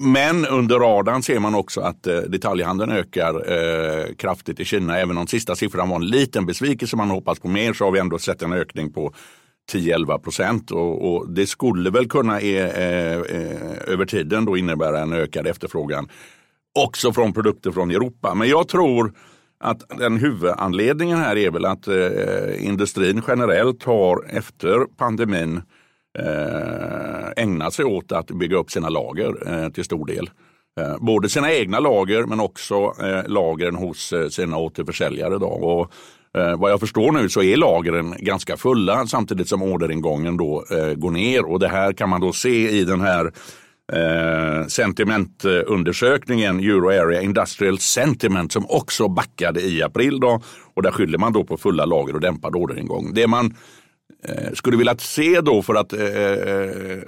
men 0.00 0.46
under 0.46 0.78
radarn 0.78 1.22
ser 1.22 1.38
man 1.38 1.54
också 1.54 1.80
att 1.80 2.06
eh, 2.06 2.16
detaljhandeln 2.20 2.92
ökar 2.92 3.52
eh, 3.52 4.14
kraftigt 4.14 4.60
i 4.60 4.64
Kina. 4.64 4.98
Även 4.98 5.18
om 5.18 5.26
sista 5.26 5.56
siffran 5.56 5.88
var 5.88 5.96
en 5.96 6.06
liten 6.06 6.46
besvikelse, 6.46 6.96
man 6.96 7.10
hoppas 7.10 7.40
på 7.40 7.48
mer, 7.48 7.72
så 7.72 7.84
har 7.84 7.90
vi 7.92 7.98
ändå 7.98 8.18
sett 8.18 8.42
en 8.42 8.52
ökning 8.52 8.92
på 8.92 9.14
10-11 9.72 10.18
procent. 10.18 10.70
Och, 10.70 11.14
och 11.14 11.30
det 11.30 11.46
skulle 11.46 11.90
väl 11.90 12.08
kunna 12.08 12.40
eh, 12.40 12.66
eh, 12.66 13.18
över 13.86 14.06
tiden 14.06 14.44
då 14.44 14.56
innebära 14.56 15.00
en 15.00 15.12
ökad 15.12 15.46
efterfrågan 15.46 16.08
också 16.84 17.12
från 17.12 17.32
produkter 17.32 17.70
från 17.70 17.90
Europa. 17.90 18.34
Men 18.34 18.48
jag 18.48 18.68
tror 18.68 19.12
att 19.60 19.98
den 19.98 20.16
huvudanledningen 20.16 21.18
här 21.18 21.36
är 21.36 21.50
väl 21.50 21.64
att 21.64 21.88
eh, 21.88 22.66
industrin 22.66 23.22
generellt 23.28 23.84
har 23.84 24.26
efter 24.30 24.96
pandemin 24.96 25.62
eh, 26.18 27.44
ägnat 27.44 27.74
sig 27.74 27.84
åt 27.84 28.12
att 28.12 28.26
bygga 28.26 28.56
upp 28.56 28.70
sina 28.70 28.88
lager 28.88 29.62
eh, 29.64 29.70
till 29.70 29.84
stor 29.84 30.06
del. 30.06 30.30
Eh, 30.80 30.96
både 31.00 31.28
sina 31.28 31.52
egna 31.52 31.80
lager 31.80 32.24
men 32.24 32.40
också 32.40 32.74
eh, 33.02 33.28
lagren 33.28 33.74
hos 33.74 34.12
eh, 34.12 34.28
sina 34.28 34.56
återförsäljare. 34.56 35.38
Då. 35.38 35.46
Och, 35.46 35.92
eh, 36.38 36.56
vad 36.56 36.70
jag 36.70 36.80
förstår 36.80 37.12
nu 37.12 37.28
så 37.28 37.42
är 37.42 37.56
lagren 37.56 38.14
ganska 38.18 38.56
fulla 38.56 39.06
samtidigt 39.06 39.48
som 39.48 39.62
orderingången 39.62 40.36
då 40.36 40.64
eh, 40.70 40.94
går 40.94 41.10
ner. 41.10 41.44
Och 41.44 41.60
det 41.60 41.68
här 41.68 41.92
kan 41.92 42.08
man 42.08 42.20
då 42.20 42.32
se 42.32 42.70
i 42.70 42.84
den 42.84 43.00
här 43.00 43.32
eh, 43.92 44.66
sentimentundersökningen 44.66 46.60
Euro 46.60 46.88
Area 46.88 47.22
Industrial 47.22 47.78
Sentiment 47.78 48.52
som 48.52 48.66
också 48.68 49.08
backade 49.08 49.60
i 49.60 49.82
april. 49.82 50.20
Då, 50.20 50.42
och 50.74 50.82
där 50.82 50.90
skyller 50.90 51.18
man 51.18 51.32
då 51.32 51.44
på 51.44 51.56
fulla 51.56 51.84
lager 51.84 52.14
och 52.14 52.20
dämpad 52.20 52.56
orderingång. 52.56 53.14
Det 53.14 53.26
man 53.26 53.56
eh, 54.24 54.52
skulle 54.52 54.76
vilja 54.76 54.96
se 54.98 55.40
då 55.40 55.62
för 55.62 55.74
att 55.74 55.92
eh, 55.92 56.04
eh 56.04 57.02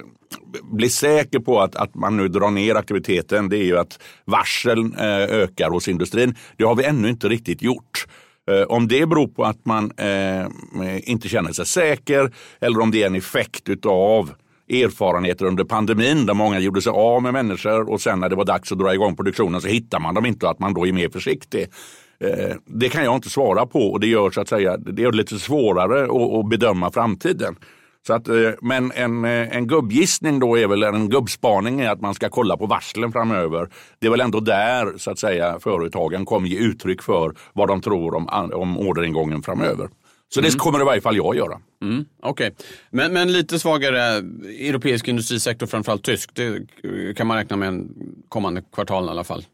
bli 0.63 0.89
säker 0.89 1.39
på 1.39 1.61
att, 1.61 1.75
att 1.75 1.95
man 1.95 2.17
nu 2.17 2.27
drar 2.27 2.51
ner 2.51 2.75
aktiviteten 2.75 3.49
det 3.49 3.57
är 3.57 3.63
ju 3.63 3.77
att 3.77 3.99
varseln 4.25 4.95
eh, 4.95 5.41
ökar 5.41 5.69
hos 5.69 5.87
industrin. 5.87 6.35
Det 6.57 6.63
har 6.63 6.75
vi 6.75 6.83
ännu 6.83 7.09
inte 7.09 7.29
riktigt 7.29 7.61
gjort. 7.61 8.05
Eh, 8.51 8.63
Om 8.63 8.87
det 8.87 9.05
beror 9.05 9.27
på 9.27 9.43
att 9.43 9.65
man 9.65 9.91
eh, 9.97 10.45
inte 11.11 11.29
känner 11.29 11.51
sig 11.51 11.65
säker 11.65 12.31
eller 12.61 12.79
om 12.79 12.91
det 12.91 13.03
är 13.03 13.07
en 13.07 13.15
effekt 13.15 13.85
av 13.85 14.31
erfarenheter 14.69 15.45
under 15.45 15.63
pandemin 15.63 16.25
där 16.25 16.33
många 16.33 16.59
gjorde 16.59 16.81
sig 16.81 16.91
av 16.91 17.23
med 17.23 17.33
människor 17.33 17.89
och 17.89 18.01
sen 18.01 18.19
när 18.19 18.29
det 18.29 18.35
var 18.35 18.45
dags 18.45 18.71
att 18.71 18.79
dra 18.79 18.93
igång 18.93 19.15
produktionen 19.15 19.61
så 19.61 19.67
hittar 19.67 19.99
man 19.99 20.15
dem 20.15 20.25
inte 20.25 20.45
och 20.45 20.51
att 20.51 20.59
man 20.59 20.73
då 20.73 20.87
är 20.87 20.91
mer 20.93 21.09
försiktig. 21.09 21.67
Eh, 22.19 22.55
Det 22.65 22.89
kan 22.89 23.03
jag 23.03 23.15
inte 23.15 23.29
svara 23.29 23.65
på 23.65 23.79
och 23.91 23.99
det 23.99 24.07
gör 24.07 24.31
så 24.31 24.41
att 24.41 24.49
säga 24.49 24.77
det 24.77 25.03
är 25.03 25.11
lite 25.11 25.39
svårare 25.39 26.03
att, 26.03 26.33
att 26.39 26.49
bedöma 26.49 26.91
framtiden. 26.91 27.55
Så 28.07 28.13
att, 28.13 28.27
eh, 28.27 28.35
men 28.61 28.91
en, 28.91 29.25
eh, 29.25 29.57
en 29.57 29.67
gubbgissning 29.67 30.39
då 30.39 30.57
är 30.57 30.67
väl 30.67 30.83
en 30.83 31.09
gubbspaning 31.09 31.81
är 31.81 31.89
att 31.89 32.01
man 32.01 32.13
ska 32.13 32.29
kolla 32.29 32.57
på 32.57 32.65
varslen 32.65 33.11
framöver. 33.11 33.69
Det 33.99 34.07
är 34.07 34.11
väl 34.11 34.21
ändå 34.21 34.39
där 34.39 34.97
så 34.97 35.11
att 35.11 35.19
säga 35.19 35.59
företagen 35.59 36.25
kommer 36.25 36.47
ge 36.47 36.57
uttryck 36.57 37.01
för 37.01 37.35
vad 37.53 37.67
de 37.67 37.81
tror 37.81 38.15
om, 38.15 38.51
om 38.53 38.79
orderingången 38.79 39.43
framöver. 39.43 39.89
Så 40.33 40.41
det 40.41 40.57
kommer 40.57 40.81
i 40.81 40.83
varje 40.83 41.01
fall 41.01 41.15
jag 41.15 41.35
göra. 41.35 41.59
Mm, 41.81 42.05
Okej, 42.21 42.55
men, 42.89 43.13
men 43.13 43.31
lite 43.31 43.59
svagare 43.59 44.01
europeisk 44.69 45.07
industrisektor, 45.07 45.67
framförallt 45.67 46.03
tysk. 46.03 46.29
Det 46.33 46.67
kan 47.17 47.27
man 47.27 47.37
räkna 47.37 47.55
med 47.55 47.67
en 47.67 47.89
kommande 48.29 48.63
kvartal 48.73 49.05
i 49.05 49.09
alla 49.09 49.23
fall. 49.23 49.45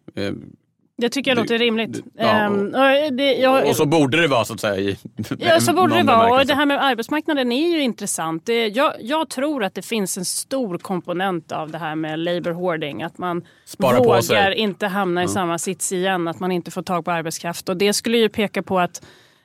Det 0.97 1.09
tycker 1.09 1.31
jag 1.31 1.37
låter 1.37 1.57
rimligt. 1.57 2.03
ja, 2.17 2.23
Ehm, 2.23 2.65
och 2.65 3.13
det, 3.13 3.33
jag, 3.35 3.67
Och 3.67 3.75
så 3.75 3.85
borde 3.85 4.21
det 4.21 4.27
vara 4.27 4.45
så 4.45 4.53
att 4.53 4.59
säga. 4.59 4.75
I 4.75 4.97
Ja, 5.39 5.59
så 5.59 5.73
borde 5.73 5.95
det 5.95 6.03
vara. 6.03 6.39
Och 6.39 6.45
det 6.45 6.53
här 6.53 6.65
med 6.65 6.83
arbetsmarknaden 6.83 7.51
är 7.51 7.67
ju 7.69 7.81
intressant. 7.81 8.45
Det, 8.45 8.67
jag, 8.67 8.93
jag 8.99 9.29
tror 9.29 9.63
att 9.63 9.75
det 9.75 9.81
finns 9.81 10.17
en 10.17 10.25
stor 10.25 10.77
komponent 10.77 11.51
av 11.51 11.71
det 11.71 11.77
här 11.77 11.95
med 11.95 12.19
labor 12.19 12.51
hoarding. 12.51 13.03
Att 13.03 13.17
man 13.17 13.45
Spara 13.65 13.97
vågar 13.97 14.51
inte 14.51 14.87
hamna 14.87 15.23
i 15.23 15.27
samma 15.27 15.57
sits 15.57 15.91
igen. 15.91 16.27
Att 16.27 16.39
man 16.39 16.51
inte 16.51 16.71
får 16.71 16.81
tag 16.81 17.05
på 17.05 17.11
arbetskraft. 17.11 17.69
Och 17.69 17.77
det 17.77 17.93
skulle 17.93 18.17
ju 18.17 18.29
peka 18.29 18.63
på 18.63 18.79
att 18.79 19.01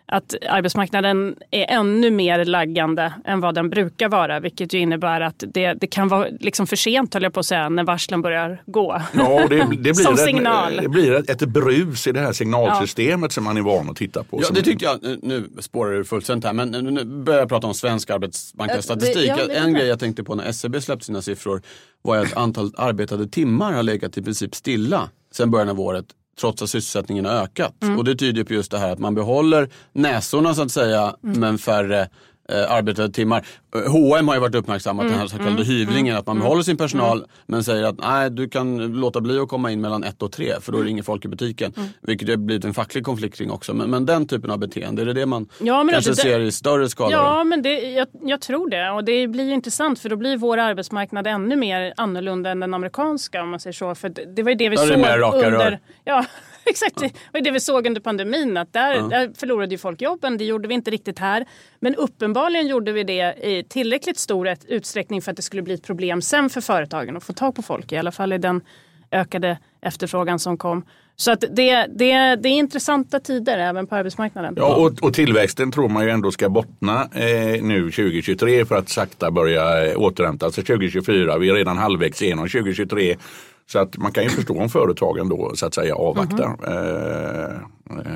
att 0.07 0.35
arbetsmarknaden 0.49 1.37
är 1.51 1.67
ännu 1.71 2.11
mer 2.11 2.45
laggande 2.45 3.13
än 3.25 3.41
vad 3.41 3.55
den 3.55 3.71
brukar 3.71 4.09
vara. 4.09 4.41
Vilket 4.41 4.73
ju 4.75 4.79
innebär 4.79 5.21
att 5.21 5.45
det, 5.55 5.73
det 5.75 5.87
kan 5.87 6.09
vara 6.09 6.27
liksom 6.41 6.67
för 6.67 6.77
sent, 6.77 7.15
höll 7.15 7.23
jag 7.23 7.33
på 7.33 7.41
att 7.41 7.47
säga, 7.47 7.69
när 7.69 7.85
varslen 7.85 8.23
börjar 8.23 8.63
gå. 8.67 9.03
Ja, 9.15 9.47
det, 9.49 9.57
det 9.57 9.67
blir, 9.79 9.95
Som 9.95 10.15
ett, 10.15 10.21
signal. 10.21 10.77
det 10.83 10.89
blir 10.89 11.13
ett, 11.13 11.43
ett 11.43 11.49
brus 11.49 12.07
i 12.07 12.13
det 12.13 12.21
här 12.21 12.33
signalsystemet 12.33 13.33
som 13.33 13.45
man 13.45 13.57
är 13.57 13.61
van 13.63 13.91
att 13.91 13.97
titta 13.97 14.25
på. 14.25 14.41
Ja, 14.43 14.49
det 14.55 14.63
tyckte 14.63 14.85
jag. 14.85 15.19
Nu- 15.23 15.49
spårar 15.61 15.93
det 15.93 16.05
fullständigt 16.05 16.45
här, 16.45 16.53
men 16.53 16.69
nu- 16.71 17.05
börjar 17.05 17.41
jag 17.41 17.49
prata 17.49 17.67
om 17.67 17.75
svensk 17.75 18.11
arbetsmarknadsstatistik. 18.11 19.29
Ja, 19.29 19.37
det- 19.37 19.55
ja, 19.55 19.61
är 19.61 19.65
en 19.65 19.75
grej 19.75 19.87
jag 19.87 19.99
tänkte 20.01 20.25
på 20.25 20.35
när 20.35 20.45
SCB 20.45 20.81
släppte 20.81 21.05
sina 21.07 21.23
siffror 21.23 21.63
var 22.03 22.17
att 22.17 22.37
antalet 22.37 22.73
arbetade 22.79 23.29
timmar 23.29 23.73
har 23.73 23.83
legat 23.83 24.19
i 24.19 24.23
princip 24.23 24.55
stilla 24.55 25.09
sedan 25.33 25.51
början 25.51 25.69
av 25.69 25.81
året 25.81 26.07
trots 26.43 26.63
att 26.63 26.71
sysselsättningen 26.71 27.25
har 27.25 27.33
ökat. 27.33 27.75
Mm. 27.83 27.99
Och 27.99 28.05
det 28.05 28.15
tyder 28.15 28.45
på 28.45 28.53
just 28.55 28.71
det 28.71 28.79
här 28.79 28.91
att 28.93 28.99
man 28.99 29.15
behåller 29.15 29.69
näsorna 29.93 30.55
så 30.55 30.63
att 30.63 30.71
säga, 30.71 31.15
Mm. 31.25 31.41
men 31.41 31.59
färre 31.59 32.09
eh, 32.53 32.73
arbetade 32.73 33.13
timmar. 33.13 33.47
H&M 33.89 34.29
har 34.29 34.35
ju 34.35 34.41
varit 34.41 34.55
uppmärksammat 34.55 35.03
Mm. 35.03 35.13
den 35.13 35.21
här 35.21 35.27
så 35.27 35.39
kallade 35.39 35.65
hyvlingen, 35.65 36.17
att 36.17 36.27
man 36.27 36.39
behåller 36.39 36.63
sin 36.63 36.77
personal 36.77 37.25
men 37.47 37.65
säger 37.65 37.85
att 37.85 37.99
nej, 37.99 38.31
du 38.31 38.49
kan 38.49 38.79
låta 39.01 39.21
bli 39.21 39.39
att 39.39 39.49
komma 39.49 39.71
in 39.71 39.81
mellan 39.81 40.05
ett 40.05 40.23
och 40.23 40.33
tre 40.33 40.53
för 40.61 40.73
då 40.73 40.79
är 40.79 40.85
det 40.85 40.91
ingen 40.91 41.05
folk 41.05 41.25
i 41.25 41.29
butiken. 41.29 41.73
Mm. 41.77 41.89
Vilket 42.03 42.29
har 42.29 42.37
blivit 42.37 42.65
en 42.65 42.75
facklig 42.75 43.05
konflikt 43.05 43.39
kring 43.39 43.51
också. 43.51 43.75
Men, 43.75 43.91
men 43.91 44.07
den 44.07 44.27
typen 44.27 44.51
av 44.51 44.59
beteende, 44.59 45.03
är 45.03 45.07
det 45.07 45.13
det 45.13 45.27
man 45.27 45.49
Ja, 45.61 45.79
kanske 45.81 45.97
alltså, 45.97 46.11
det- 46.11 46.17
ser 46.17 46.41
i 46.41 46.53
större 46.53 46.89
skala? 46.89 47.17
då? 47.17 47.23
Ja, 47.23 47.45
men 47.45 47.63
det, 47.63 47.73
jag, 47.81 48.07
jag 48.23 48.41
tror 48.41 48.71
det. 48.71 48.91
Och 48.91 49.05
det 49.05 49.27
blir 49.29 49.45
ju 49.45 49.53
intressant 49.53 49.99
för 50.01 50.09
då 50.09 50.17
blir 50.17 50.37
vår 50.37 50.59
arbetsmarknad 50.59 51.27
ännu 51.27 51.57
mer 51.57 51.95
annorlunda 51.97 52.51
än 52.51 52.61
den 52.61 52.75
amerikanska 52.75 53.43
om 53.43 53.49
man 53.51 53.61
säger 53.61 53.75
så. 53.75 53.95
För 53.95 54.09
det, 54.09 54.35
det 54.37 54.43
var 54.43 54.51
ju 54.51 54.57
det 54.57 54.69
vi 54.69 54.77
det 54.77 54.83
såg 54.83 54.91
under... 54.91 55.51
rör. 55.51 55.79
Ja, 56.05 56.25
exakt. 56.71 56.97
Det 57.01 57.13
var 57.33 57.41
det 57.41 57.51
vi 57.51 57.61
såg 57.61 57.87
under 57.87 58.01
pandemin. 58.01 58.57
Att 58.57 58.73
där, 58.73 59.09
där 59.09 59.33
förlorade 59.37 59.75
ju 59.75 59.79
folk 59.79 60.03
jobben. 60.03 60.39
Det 60.39 60.45
gjorde 60.45 60.69
vi 60.69 60.75
inte 60.75 60.91
riktigt 60.91 61.19
här. 61.19 61.45
Men 61.81 61.95
uppenbarligen 61.95 62.67
gjorde 62.67 62.93
vi 62.93 63.05
det 63.05 63.35
i 63.43 63.65
tillräckligt 63.69 64.19
stor 64.19 64.49
ett- 64.49 64.65
utsträckning 64.69 65.23
för 65.23 65.31
att 65.31 65.37
det 65.37 65.43
skulle 65.43 65.63
bli 65.63 65.75
ett 65.75 65.83
problem 65.83 66.23
sen 66.23 66.51
för 66.51 66.61
företagen 66.61 67.17
att 67.17 67.25
få 67.25 67.33
tag 67.33 67.55
på 67.55 67.63
folk. 67.63 67.93
I 67.93 67.97
alla 67.97 68.13
fall 68.13 68.33
i 68.33 68.39
den 68.39 68.61
ökade 69.13 69.59
efterfrågan 69.83 70.39
som 70.39 70.57
kom. 70.59 70.85
Så 71.17 71.31
att 71.33 71.41
det, 71.41 71.87
det, 71.87 72.37
det 72.37 72.49
är 72.49 72.53
intressanta 72.53 73.21
tider 73.21 73.59
även 73.59 73.87
på 73.87 73.95
arbetsmarknaden. 73.95 74.55
Ja, 74.57 74.75
och, 74.75 75.03
och 75.03 75.15
tillväxten 75.15 75.73
tror 75.73 75.89
man 75.89 76.05
ju 76.05 76.11
ändå 76.11 76.31
ska 76.31 76.49
bottna 76.49 77.03
eh, 77.15 77.63
nu 77.63 77.91
2023 77.91 78.65
för 78.65 78.77
att 78.77 78.89
sakta 78.89 79.31
börja 79.31 79.87
eh, 79.87 79.99
återhämta 80.01 80.51
sig 80.51 80.65
2024. 80.65 81.39
Vi 81.39 81.49
är 81.51 81.55
redan 81.55 81.79
halvvägs 81.79 82.23
igenom 82.23 82.49
2023. 82.49 83.17
Så 83.73 83.79
att 83.79 83.97
man 83.97 84.13
kan 84.13 84.25
ju 84.25 84.31
förstå 84.31 84.61
om 84.61 84.69
företagen 84.69 85.29
då 85.29 85.53
så 85.55 85.67
att 85.67 85.75
säga 85.75 85.95
avvaktar 85.95 86.45
eh, 86.45 87.59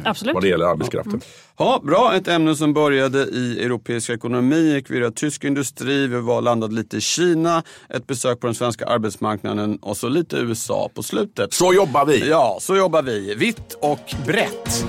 Absolut. 0.04 0.34
vad 0.34 0.42
det 0.42 0.48
gäller 0.48 0.66
arbetskraften. 0.66 1.20
Ja, 1.58 1.80
bra, 1.84 2.14
ett 2.14 2.28
ämne 2.28 2.56
som 2.56 2.74
började 2.74 3.18
i 3.18 3.64
europeisk 3.64 4.10
ekonomi, 4.10 4.74
gick 4.74 4.90
vidare 4.90 5.10
tysk 5.10 5.44
industri, 5.44 6.06
vi 6.06 6.20
var 6.20 6.42
landat 6.42 6.72
lite 6.72 6.96
i 6.96 7.00
Kina, 7.00 7.62
ett 7.88 8.06
besök 8.06 8.40
på 8.40 8.46
den 8.46 8.54
svenska 8.54 8.86
arbetsmarknaden 8.86 9.76
och 9.76 9.96
så 9.96 10.08
lite 10.08 10.36
USA 10.36 10.90
på 10.94 11.02
slutet. 11.02 11.52
Så 11.52 11.74
jobbar 11.74 12.06
vi. 12.06 12.28
Ja, 12.28 12.58
så 12.60 12.76
jobbar 12.76 13.02
vi. 13.02 13.34
Vitt 13.34 13.78
och 13.80 14.14
brett. 14.26 14.86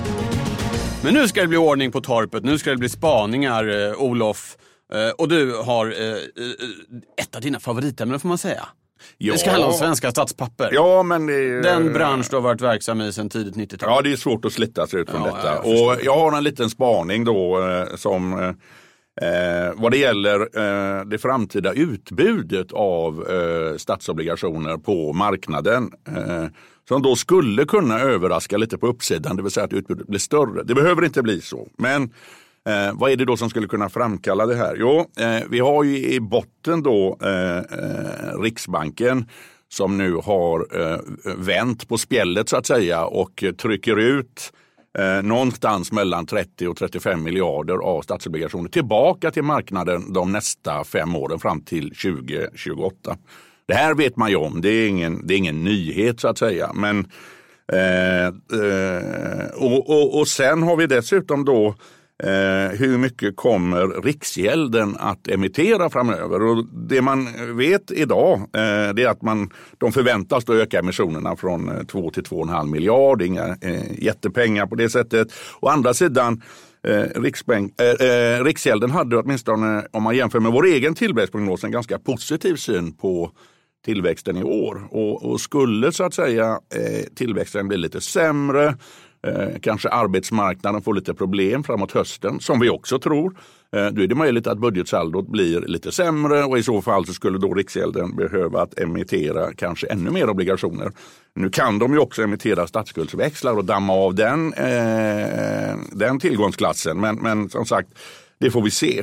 Men 1.02 1.14
nu 1.14 1.28
ska 1.28 1.40
det 1.40 1.48
bli 1.48 1.58
ordning 1.58 1.92
på 1.92 2.00
torpet, 2.00 2.44
nu 2.44 2.58
ska 2.58 2.70
det 2.70 2.76
bli 2.76 2.88
spaningar, 2.88 3.88
eh, 3.88 4.02
Olof. 4.02 4.56
Eh, 4.92 5.10
och 5.10 5.28
du 5.28 5.56
har 5.56 5.86
eh, 5.86 6.08
eh, 6.08 7.22
ett 7.22 7.36
av 7.36 7.42
dina 7.42 7.60
favoritämnen 7.60 8.20
får 8.20 8.28
man 8.28 8.38
säga. 8.38 8.68
Det 9.18 9.38
ska 9.38 9.50
handla 9.50 9.66
om 9.66 9.72
svenska 9.72 10.10
statspapper. 10.10 10.70
Ja, 10.72 11.02
men 11.02 11.26
det, 11.26 11.60
Den 11.62 11.92
bransch 11.92 12.26
du 12.30 12.36
har 12.36 12.40
varit 12.42 12.60
verksam 12.60 13.00
i 13.00 13.12
sedan 13.12 13.28
tidigt 13.28 13.54
90-tal. 13.56 13.88
Ja, 13.90 14.02
det 14.02 14.12
är 14.12 14.16
svårt 14.16 14.44
att 14.44 14.52
slita 14.52 14.86
sig 14.86 15.00
ut 15.00 15.10
från 15.10 15.20
Ja, 15.22 15.26
detta. 15.36 15.54
jag 15.54 15.88
och 15.88 15.96
jag 16.02 16.16
har 16.16 16.36
en 16.36 16.44
liten 16.44 16.70
spaning 16.70 17.24
då 17.24 17.62
eh, 17.68 17.96
som 17.96 18.32
eh, 18.32 18.48
eh, 19.28 19.72
vad 19.76 19.92
det 19.92 19.98
gäller 19.98 20.40
eh, 20.40 21.04
det 21.04 21.18
framtida 21.18 21.72
utbudet 21.72 22.72
av 22.72 23.26
eh, 23.30 23.76
statsobligationer 23.76 24.76
på 24.76 25.12
marknaden. 25.12 25.90
Eh, 26.16 26.44
som 26.88 27.02
då 27.02 27.16
skulle 27.16 27.64
kunna 27.64 28.00
överraska 28.00 28.56
lite 28.56 28.78
på 28.78 28.86
uppsidan, 28.86 29.36
det 29.36 29.42
vill 29.42 29.52
säga 29.52 29.64
att 29.64 29.72
utbudet 29.72 30.06
blir 30.06 30.18
större. 30.18 30.62
Det 30.64 30.74
behöver 30.74 31.04
inte 31.04 31.22
bli 31.22 31.40
så. 31.40 31.68
Men 31.78 32.10
eh, 32.68 32.92
vad 32.94 33.10
är 33.10 33.16
det 33.16 33.24
då 33.24 33.36
som 33.36 33.50
skulle 33.50 33.66
kunna 33.66 33.88
framkalla 33.88 34.46
det 34.46 34.56
här? 34.56 34.76
Jo, 34.78 35.04
eh, 35.18 35.42
vi 35.50 35.60
har 35.60 35.84
ju 35.84 35.98
i 35.98 36.20
botten 36.20 36.82
då 36.82 37.18
eh, 37.22 37.58
eh, 37.58 38.40
Riksbanken 38.42 39.26
som 39.68 39.98
nu 39.98 40.14
har 40.14 40.66
eh, 40.80 40.98
vänt 41.36 41.88
på 41.88 41.98
spjället 41.98 42.48
så 42.48 42.56
att 42.56 42.66
säga 42.66 43.04
och 43.04 43.44
trycker 43.58 43.96
ut 43.96 44.52
eh, 44.98 45.22
någonstans 45.22 45.92
mellan 45.92 46.26
30 46.26 46.68
och 46.68 46.76
35 46.76 47.22
miljarder 47.22 47.74
av 47.74 48.02
statsobligationer 48.02 48.68
tillbaka 48.68 49.30
till 49.30 49.42
marknaden 49.42 50.12
de 50.12 50.32
nästa 50.32 50.84
fem 50.84 51.16
åren 51.16 51.38
fram 51.38 51.60
till 51.60 51.90
2028. 51.90 53.16
Det 53.66 53.74
här 53.74 53.94
vet 53.94 54.16
man 54.16 54.30
ju 54.30 54.36
om, 54.36 54.60
det 54.60 54.68
är 54.68 54.88
ingen, 54.88 55.26
det 55.26 55.34
är 55.34 55.38
ingen 55.38 55.64
nyhet 55.64 56.20
så 56.20 56.28
att 56.28 56.38
säga. 56.38 56.72
Men, 56.74 57.06
eh, 57.72 58.26
eh, 58.26 59.48
och, 59.56 59.90
och, 59.90 60.18
och 60.20 60.28
sen 60.28 60.62
har 60.62 60.76
vi 60.76 60.86
dessutom 60.86 61.44
då 61.44 61.74
Eh, 62.22 62.78
hur 62.78 62.98
mycket 62.98 63.36
kommer 63.36 64.02
Riksgälden 64.02 64.96
att 64.98 65.28
emittera 65.28 65.90
framöver? 65.90 66.42
Och 66.42 66.64
det 66.64 67.02
man 67.02 67.28
vet 67.56 67.90
idag 67.90 68.38
eh, 68.40 68.94
det 68.94 69.02
är 69.02 69.08
att 69.08 69.22
man, 69.22 69.50
de 69.78 69.92
förväntas 69.92 70.44
då 70.44 70.54
öka 70.54 70.78
emissionerna 70.78 71.36
från 71.36 71.68
eh, 71.68 71.84
2 71.84 72.10
till 72.10 72.22
2,5 72.22 72.70
miljard. 72.70 73.22
Inga 73.22 73.56
eh, 73.60 74.02
jättepengar 74.02 74.66
på 74.66 74.74
det 74.74 74.90
sättet. 74.90 75.28
Å 75.60 75.68
andra 75.68 75.94
sidan 75.94 76.42
Eh, 76.86 77.20
Riksbank, 77.22 77.80
eh, 77.80 78.08
eh, 78.08 78.44
Riksgälden 78.44 78.90
hade 78.90 79.16
åtminstone 79.16 79.86
om 79.90 80.02
man 80.02 80.16
jämför 80.16 80.40
med 80.40 80.52
vår 80.52 80.66
egen 80.66 80.94
tillväxtprognos 80.94 81.64
en 81.64 81.70
ganska 81.70 81.98
positiv 81.98 82.56
syn 82.56 82.92
på 82.92 83.30
tillväxten 83.84 84.36
i 84.36 84.42
år. 84.42 84.88
Och, 84.90 85.30
och 85.30 85.40
skulle 85.40 85.92
så 85.92 86.04
att 86.04 86.14
säga 86.14 86.60
eh, 86.74 87.04
tillväxten 87.14 87.68
bli 87.68 87.76
lite 87.76 88.00
sämre 88.00 88.76
Eh, 89.26 89.58
kanske 89.62 89.88
arbetsmarknaden 89.88 90.82
får 90.82 90.94
lite 90.94 91.14
problem 91.14 91.64
framåt 91.64 91.92
hösten, 91.92 92.40
som 92.40 92.60
vi 92.60 92.70
också 92.70 92.98
tror. 92.98 93.36
Eh, 93.76 93.86
då 93.86 94.02
är 94.02 94.06
det 94.06 94.14
möjligt 94.14 94.46
att 94.46 94.58
budgetsaldot 94.58 95.28
blir 95.28 95.60
lite 95.60 95.92
sämre 95.92 96.44
och 96.44 96.58
i 96.58 96.62
så 96.62 96.82
fall 96.82 97.06
så 97.06 97.12
skulle 97.12 97.38
då 97.38 97.54
Riksgälden 97.54 98.16
behöva 98.16 98.62
att 98.62 98.78
emittera 98.78 99.52
kanske 99.54 99.86
ännu 99.86 100.10
mer 100.10 100.30
obligationer. 100.30 100.92
Nu 101.34 101.50
kan 101.50 101.78
de 101.78 101.92
ju 101.92 101.98
också 101.98 102.22
emittera 102.22 102.66
statsskuldsväxlar 102.66 103.56
och 103.56 103.64
damma 103.64 103.92
av 103.92 104.14
den, 104.14 104.52
eh, 104.52 105.76
den 105.92 106.20
tillgångsklassen. 106.20 107.00
Men, 107.00 107.16
men 107.16 107.48
som 107.48 107.66
sagt, 107.66 107.88
det 108.38 108.50
får 108.50 108.62
vi 108.62 108.70
se. 108.70 109.02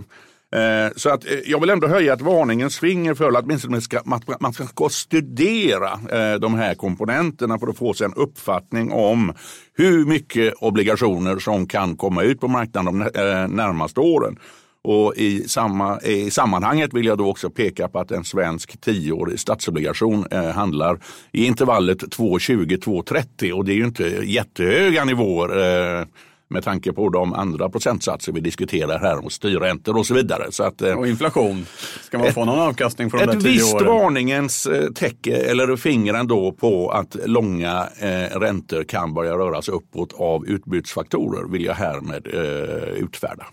Eh, 0.55 0.91
så 0.95 1.09
att 1.09 1.25
eh, 1.25 1.39
jag 1.45 1.59
vill 1.59 1.69
ändå 1.69 1.87
höja 1.87 2.13
ett 2.13 2.21
varningens 2.21 2.79
finger 2.79 3.13
för 3.13 3.37
att 3.37 3.69
man 3.69 3.81
ska, 3.81 4.01
man, 4.05 4.21
man 4.39 4.53
ska 4.53 4.89
studera 4.89 5.91
eh, 5.91 6.39
de 6.39 6.55
här 6.55 6.75
komponenterna 6.75 7.59
för 7.59 7.67
att 7.67 7.77
få 7.77 7.93
sig 7.93 8.05
en 8.05 8.13
uppfattning 8.13 8.91
om 8.91 9.33
hur 9.73 10.05
mycket 10.05 10.53
obligationer 10.53 11.39
som 11.39 11.67
kan 11.67 11.97
komma 11.97 12.23
ut 12.23 12.39
på 12.39 12.47
marknaden 12.47 12.99
de 12.99 13.01
eh, 13.01 13.47
närmaste 13.47 13.99
åren. 13.99 14.37
Och 14.83 15.13
i, 15.15 15.47
samma, 15.47 15.99
eh, 15.99 16.11
I 16.11 16.31
sammanhanget 16.31 16.93
vill 16.93 17.05
jag 17.05 17.17
då 17.17 17.29
också 17.29 17.49
peka 17.49 17.87
på 17.87 17.99
att 17.99 18.11
en 18.11 18.23
svensk 18.23 18.81
tioårig 18.81 19.39
statsobligation 19.39 20.25
eh, 20.31 20.49
handlar 20.49 20.99
i 21.31 21.45
intervallet 21.45 22.03
2,20-2,30 22.03 23.51
och 23.51 23.65
det 23.65 23.71
är 23.71 23.75
ju 23.75 23.85
inte 23.85 24.03
jättehöga 24.23 25.05
nivåer 25.05 25.99
eh, 25.99 26.05
med 26.47 26.63
tanke 26.63 26.93
på 26.93 27.09
de 27.09 27.33
andra 27.33 27.69
procentsatser 27.69 28.31
vi 28.31 28.39
diskuterar 28.39 28.99
här 28.99 29.25
och 29.25 29.31
styrräntor 29.31 29.97
och 29.97 30.05
så 30.05 30.13
vidare. 30.13 30.51
Så 30.51 30.63
att, 30.63 30.81
eh, 30.81 30.93
Och 30.93 31.07
inflation. 31.07 31.65
Ska 32.03 32.17
man 32.17 32.33
få 32.33 32.45
någon 32.45 32.59
avkastning 32.59 33.09
från 33.09 33.19
de 33.19 33.25
där 33.25 33.33
ett 33.33 33.43
tio 33.43 33.51
visst 33.51 33.75
åren? 33.75 33.87
varningens 33.87 34.65
eh, 34.65 34.91
täcke 34.91 35.35
eller 35.35 35.75
finger 35.75 36.13
ändå 36.13 36.51
på 36.51 36.89
att 36.89 37.15
långa 37.25 37.87
eh, 37.99 38.39
räntor 38.39 38.83
kan 38.83 39.13
börja 39.13 39.33
röra 39.33 39.61
sig 39.61 39.73
uppåt 39.73 40.13
av 40.13 40.47
utbudsfaktorer 40.47 41.51
vill 41.51 41.65
jag 41.65 41.73
härmed 41.73 42.27
eh, 42.33 43.03
utfärda. 43.03 43.45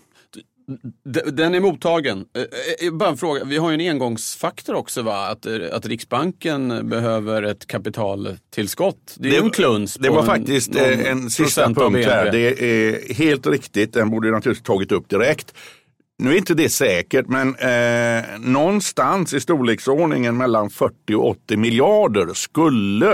Den 1.31 1.55
är 1.55 1.59
mottagen. 1.59 2.25
Eh, 2.37 2.87
eh, 2.87 2.93
Bara 2.93 3.09
en 3.09 3.17
fråga, 3.17 3.43
vi 3.43 3.57
har 3.57 3.71
ju 3.71 3.75
en 3.85 3.91
engångsfaktor 3.91 4.73
också 4.75 5.01
va? 5.01 5.27
Att, 5.27 5.45
eh, 5.45 5.53
att 5.71 5.85
Riksbanken 5.85 6.89
behöver 6.89 7.43
ett 7.43 7.67
kapitaltillskott. 7.67 9.15
Det 9.19 9.29
är 9.29 9.33
ju 9.33 9.39
en 9.39 9.49
kluns. 9.49 9.93
Det 9.95 10.09
var 10.09 10.19
en- 10.19 10.25
faktiskt 10.25 10.75
eh, 10.75 11.11
en 11.11 11.29
sista 11.29 11.73
punkt 11.73 12.05
här. 12.05 12.31
Det 12.31 12.61
är 12.61 13.13
helt 13.13 13.47
riktigt, 13.47 13.93
den 13.93 14.09
borde 14.09 14.31
naturligtvis 14.31 14.63
tagit 14.67 14.91
upp 14.91 15.09
direkt. 15.09 15.53
Nu 16.17 16.33
är 16.33 16.37
inte 16.37 16.53
det 16.53 16.69
säkert, 16.69 17.25
men 17.27 17.55
eh, 17.55 18.23
någonstans 18.39 19.33
i 19.33 19.39
storleksordningen 19.39 20.37
mellan 20.37 20.69
40 20.69 21.15
och 21.15 21.27
80 21.29 21.57
miljarder 21.57 22.33
skulle 22.33 23.13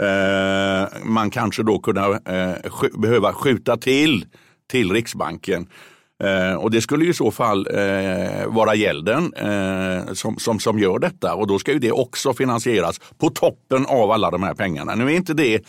eh, 0.00 0.88
man 1.04 1.30
kanske 1.30 1.62
då 1.62 1.78
kunna 1.78 2.06
eh, 2.06 2.56
sk- 2.62 3.00
behöva 3.00 3.32
skjuta 3.32 3.76
till 3.76 4.26
till 4.70 4.92
Riksbanken. 4.92 5.66
Eh, 6.22 6.54
och 6.54 6.70
det 6.70 6.80
skulle 6.80 7.04
ju 7.04 7.10
i 7.10 7.14
så 7.14 7.30
fall 7.30 7.66
eh, 7.70 8.46
vara 8.46 8.74
gälden 8.74 9.34
eh, 9.34 10.12
som, 10.12 10.36
som, 10.38 10.58
som 10.58 10.78
gör 10.78 10.98
detta 10.98 11.34
och 11.34 11.46
då 11.46 11.58
ska 11.58 11.72
ju 11.72 11.78
det 11.78 11.92
också 11.92 12.34
finansieras 12.34 13.00
på 13.18 13.30
toppen 13.30 13.86
av 13.86 14.10
alla 14.10 14.30
de 14.30 14.42
här 14.42 14.54
pengarna. 14.54 14.94
Nu 14.94 15.04
är 15.04 15.16
inte 15.16 15.34
det 15.34 15.64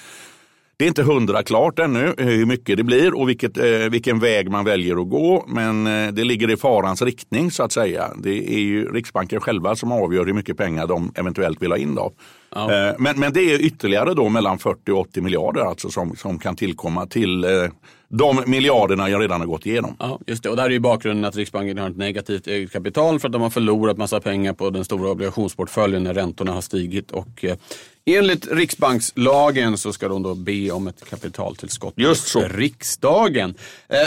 det 0.84 0.88
är 0.88 0.90
inte 0.90 1.04
hundra 1.04 1.44
klart 1.44 1.80
ännu 1.80 2.14
eh, 2.18 2.26
hur 2.26 2.46
mycket 2.46 2.78
det 2.78 2.84
blir 2.84 3.14
och 3.20 3.30
vilket, 3.30 3.58
eh, 3.58 3.66
vilken 3.66 4.20
väg 4.20 4.52
man 4.52 4.66
väljer 4.66 5.02
att 5.02 5.10
gå. 5.10 5.46
Men 5.48 5.88
eh, 5.88 6.14
det 6.14 6.24
ligger 6.24 6.52
i 6.52 6.58
farans 6.58 7.02
riktning 7.02 7.52
så 7.52 7.64
att 7.64 7.72
säga. 7.72 8.12
Det 8.18 8.54
är 8.54 8.60
ju 8.60 8.86
Riksbanken 8.94 9.42
själva 9.42 9.76
som 9.76 9.92
avgör 9.92 10.26
hur 10.26 10.34
mycket 10.34 10.58
pengar 10.58 10.88
de 10.88 11.12
eventuellt 11.16 11.62
vill 11.62 11.72
ha 11.72 11.78
in. 11.78 11.96
Då. 11.96 12.14
Eh, 12.56 12.96
men, 12.98 13.20
men 13.20 13.34
det 13.34 13.54
är 13.54 13.62
ytterligare 13.62 14.14
då 14.14 14.30
mellan 14.30 14.60
40 14.60 14.92
och 14.92 15.00
80 15.00 15.22
miljarder 15.22 15.62
alltså 15.62 15.90
som, 15.90 16.16
som 16.16 16.40
kan 16.40 16.56
tillkomma 16.56 17.06
till 17.06 17.46
de 18.08 18.44
miljarderna 18.46 19.10
jag 19.10 19.22
redan 19.22 19.40
har 19.40 19.48
gått 19.48 19.66
igenom. 19.66 19.96
Ja, 20.00 20.20
just 20.28 20.44
det. 20.44 20.50
Och 20.50 20.56
där 20.56 20.66
är 20.66 20.70
ju 20.70 20.80
bakgrunden 20.80 21.26
att 21.26 21.36
Riksbanken 21.36 21.78
har 21.78 21.90
ett 21.90 21.98
negativt 21.98 22.48
eget 22.48 22.72
kapital 22.72 23.20
för 23.20 23.28
att 23.28 23.34
de 23.34 23.42
har 23.42 23.50
förlorat 23.50 23.98
massa 23.98 24.20
pengar 24.20 24.54
på 24.54 24.70
den 24.70 24.86
stora 24.86 25.12
obligationsportföljen 25.12 26.04
när 26.04 26.14
räntorna 26.14 26.52
har 26.52 26.62
stigit. 26.62 27.12
Och 27.12 27.46
enligt 28.06 28.48
Riksbankslagen 28.52 29.78
så 29.78 29.94
ska 29.94 30.08
de 30.08 30.24
då 30.24 30.36
be 30.36 30.72
om 30.72 30.88
ett 30.88 31.10
kapitaltillskott 31.10 31.94
Just 31.98 32.28
så. 32.28 32.44
hos 32.44 32.52
riksdagen. 32.52 33.56
Eh, 33.90 33.98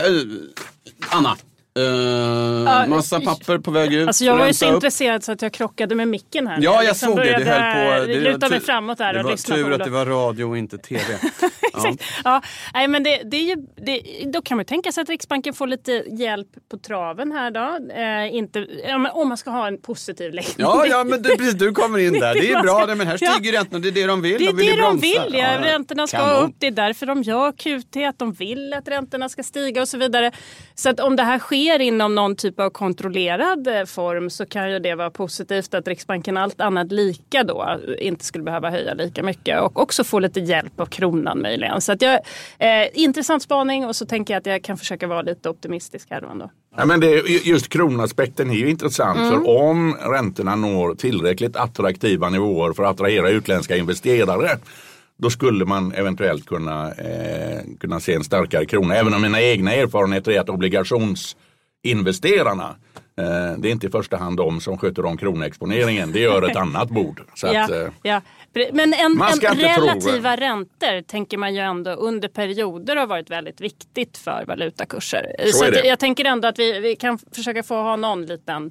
Anna, 1.09 1.37
eh, 1.77 2.87
massa 2.89 3.21
papper 3.21 3.59
på 3.59 3.71
väg 3.71 3.95
ut. 3.95 4.07
Alltså 4.09 4.25
jag 4.25 4.37
var 4.37 4.47
ju 4.47 4.55
så 4.55 4.67
upp. 4.69 4.75
intresserad 4.75 5.25
så 5.25 5.33
att 5.33 5.43
jag 5.43 5.53
krockade 5.53 5.95
med 5.95 6.09
micken 6.09 6.47
här. 6.47 6.59
Ja, 6.61 6.75
jag 6.83 6.85
liksom 6.85 7.09
såg 7.09 7.17
det. 7.17 7.23
Började 7.23 7.45
höll 7.45 8.01
på. 8.01 8.07
Det 8.07 8.21
luta 8.21 8.39
var 8.39 8.51
mig 8.51 8.61
framåt 8.61 8.99
där 8.99 9.13
Det 9.13 9.19
och 9.19 9.25
var 9.25 9.33
lyssna 9.33 9.55
på 9.57 9.63
tur 9.63 9.73
att 9.73 9.85
det 9.85 9.91
var 9.91 10.07
radio 10.07 10.45
och 10.45 10.59
inte 10.59 10.79
tv. 10.79 11.01
Exakt. 11.75 12.03
Ja, 12.25 12.43
nej, 12.75 12.89
men 12.89 13.03
det, 13.03 13.21
det 13.25 13.37
är 13.37 13.43
ju, 13.43 13.57
det, 13.87 14.01
då 14.33 14.43
kan 14.43 14.57
man 14.57 14.65
tänka 14.67 14.93
sig 14.93 15.03
att 15.03 15.09
Riksbanken 15.09 15.55
får 15.55 15.67
lite 15.67 15.93
hjälp 16.11 16.49
på 16.71 16.79
traven 16.79 17.33
här 17.33 17.51
då. 17.51 17.95
Eh, 17.95 18.35
inte, 18.37 18.67
ja, 18.89 19.11
om 19.13 19.29
man 19.29 19.37
ska 19.37 19.51
ha 19.51 19.67
en 19.67 19.81
positiv 19.81 20.35
läggning. 20.35 20.55
Ja, 20.57 20.87
ja, 20.87 21.05
men 21.05 21.23
det, 21.23 21.37
precis, 21.37 21.55
du 21.55 21.73
kommer 21.73 21.99
in 21.99 22.13
där. 22.13 22.35
Det 22.35 22.51
är 22.51 22.63
bra, 22.87 22.95
men 22.95 23.07
här 23.07 23.19
Ja. 23.21 23.33
stiger 23.33 23.53
räntorna. 23.53 23.79
Det 23.83 23.89
är 23.89 23.93
det 23.93 24.07
de 24.07 24.23
vill. 24.23 24.39
Det 24.39 24.45
är 24.45 24.47
de 24.47 24.57
vill 24.57 24.77
det 24.77 24.83
de 24.83 24.99
vill. 24.99 25.35
Ja. 25.35 25.61
Räntorna 25.61 26.07
ska 26.07 26.19
Kanon. 26.19 26.45
upp. 26.45 26.55
Det 26.59 26.67
är 26.67 26.71
därför 26.71 27.07
de 27.07 27.23
gör 27.23 27.53
QT. 27.53 27.97
Att 28.09 28.19
de 28.19 28.33
vill 28.33 28.73
att 28.73 28.89
räntorna 28.89 29.29
ska 29.29 29.43
stiga 29.43 29.83
och 29.83 29.89
så 29.89 29.99
vidare. 29.99 30.33
Så 30.75 30.89
att 30.91 31.01
om 31.01 31.17
det 31.17 31.23
här 31.23 31.39
sker 31.39 31.66
inom 31.75 32.15
någon 32.15 32.37
typ 32.37 32.61
av 32.61 32.71
kontrollerad 32.71 33.67
eh, 33.67 33.85
form 33.85 34.31
så 34.31 34.47
kan 34.47 34.73
ju 34.73 34.79
det 34.79 34.95
vara 34.95 35.11
positivt 35.11 35.75
att 35.75 35.89
Riksbanken 35.89 36.37
allt 36.37 36.61
annat 36.61 36.93
lika 36.93 37.45
då 37.45 37.81
inte 37.99 38.25
skulle 38.25 38.45
behöva 38.45 38.71
höja 38.71 38.95
lika 38.95 39.23
mycket 39.23 39.61
och 39.61 39.81
också 39.81 40.05
få 40.05 40.19
lite 40.19 40.41
hjälp 40.41 40.81
av 40.81 40.87
kronan 40.87 41.43
möjligen. 41.43 41.81
Så 41.81 41.93
att 41.93 42.03
jag, 42.03 42.15
eh, 42.59 42.89
intressant 42.93 43.43
spaning 43.43 43.87
och 43.87 43.97
så 43.97 44.07
tänker 44.07 44.35
jag 44.35 44.41
att 44.41 44.47
jag 44.47 44.63
kan 44.63 44.77
försöka 44.77 45.07
vara 45.07 45.23
lite 45.23 45.51
optimistisk 45.51 46.11
här 46.11 46.23
ändå. 46.31 46.51
Ja, 46.77 46.85
men 46.85 47.01
det, 47.01 47.09
just 47.29 47.69
kronaspekten 47.69 48.51
är 48.51 48.55
ju 48.55 48.71
intressant. 48.71 49.19
Mm. 49.19 49.31
För 49.31 49.49
om 49.49 49.95
räntorna 49.95 50.57
når 50.57 50.95
tillräckligt 50.95 51.57
attraktiva 51.57 52.29
nivåer 52.29 52.73
för 52.73 52.83
att 52.83 52.91
attrahera 52.91 53.31
utländska 53.31 53.77
investerare 53.77 54.59
då 55.19 55.31
skulle 55.31 55.65
man 55.65 55.93
eventuellt 55.93 56.47
kunna, 56.47 56.93
eh, 56.93 57.61
kunna 57.81 58.01
se 58.01 58.15
en 58.15 58.25
starkare 58.25 58.67
krona. 58.67 58.95
Även 58.95 59.15
om 59.15 59.23
mina 59.23 59.43
egna 59.43 59.75
erfarenheter 59.75 60.33
är 60.33 60.41
att 60.41 60.49
obligationsinvesterarna 60.49 61.46
eh, 61.93 63.59
det 63.59 63.69
är 63.69 63.73
inte 63.73 63.87
i 63.87 63.91
första 63.91 64.17
hand 64.17 64.37
de 64.37 64.61
som 64.61 64.79
sköter 64.79 65.05
om 65.05 65.17
kronexponeringen. 65.17 66.13
Det 66.13 66.21
gör 66.21 66.43
ett 66.51 66.57
annat 66.57 66.89
bord. 66.91 67.21
Så 67.35 67.47
ja, 67.47 67.65
att, 67.65 67.71
eh, 67.71 67.89
ja. 68.03 68.21
Men 68.73 68.95
en, 68.95 69.17
Man 69.17 69.31
en 69.31 69.37
ska 69.37 69.51
inte 69.51 69.75
tro- 69.75 69.85
relativa 69.85 70.37
räntor 70.37 71.03
tänker 71.03 71.39
man 71.39 71.55
ju 71.55 71.61
ändå 71.61 71.91
under 71.91 72.29
perioder 72.29 72.97
har 72.97 73.07
varit 73.07 73.31
väldigt 73.31 73.61
viktigt 73.61 74.19
för 74.19 74.45
valutakurser. 74.47 75.27
Så 75.53 75.65
det. 75.65 75.85
jag 75.87 75.99
tänker 75.99 76.25
ändå 76.25 76.49
att 76.49 76.59
vi, 76.59 76.81
vi 76.81 76.97
kan 76.97 77.19
försöka 77.33 77.63
få 77.63 77.75
ha 77.75 77.97
någon 77.97 78.27
liten 78.27 78.71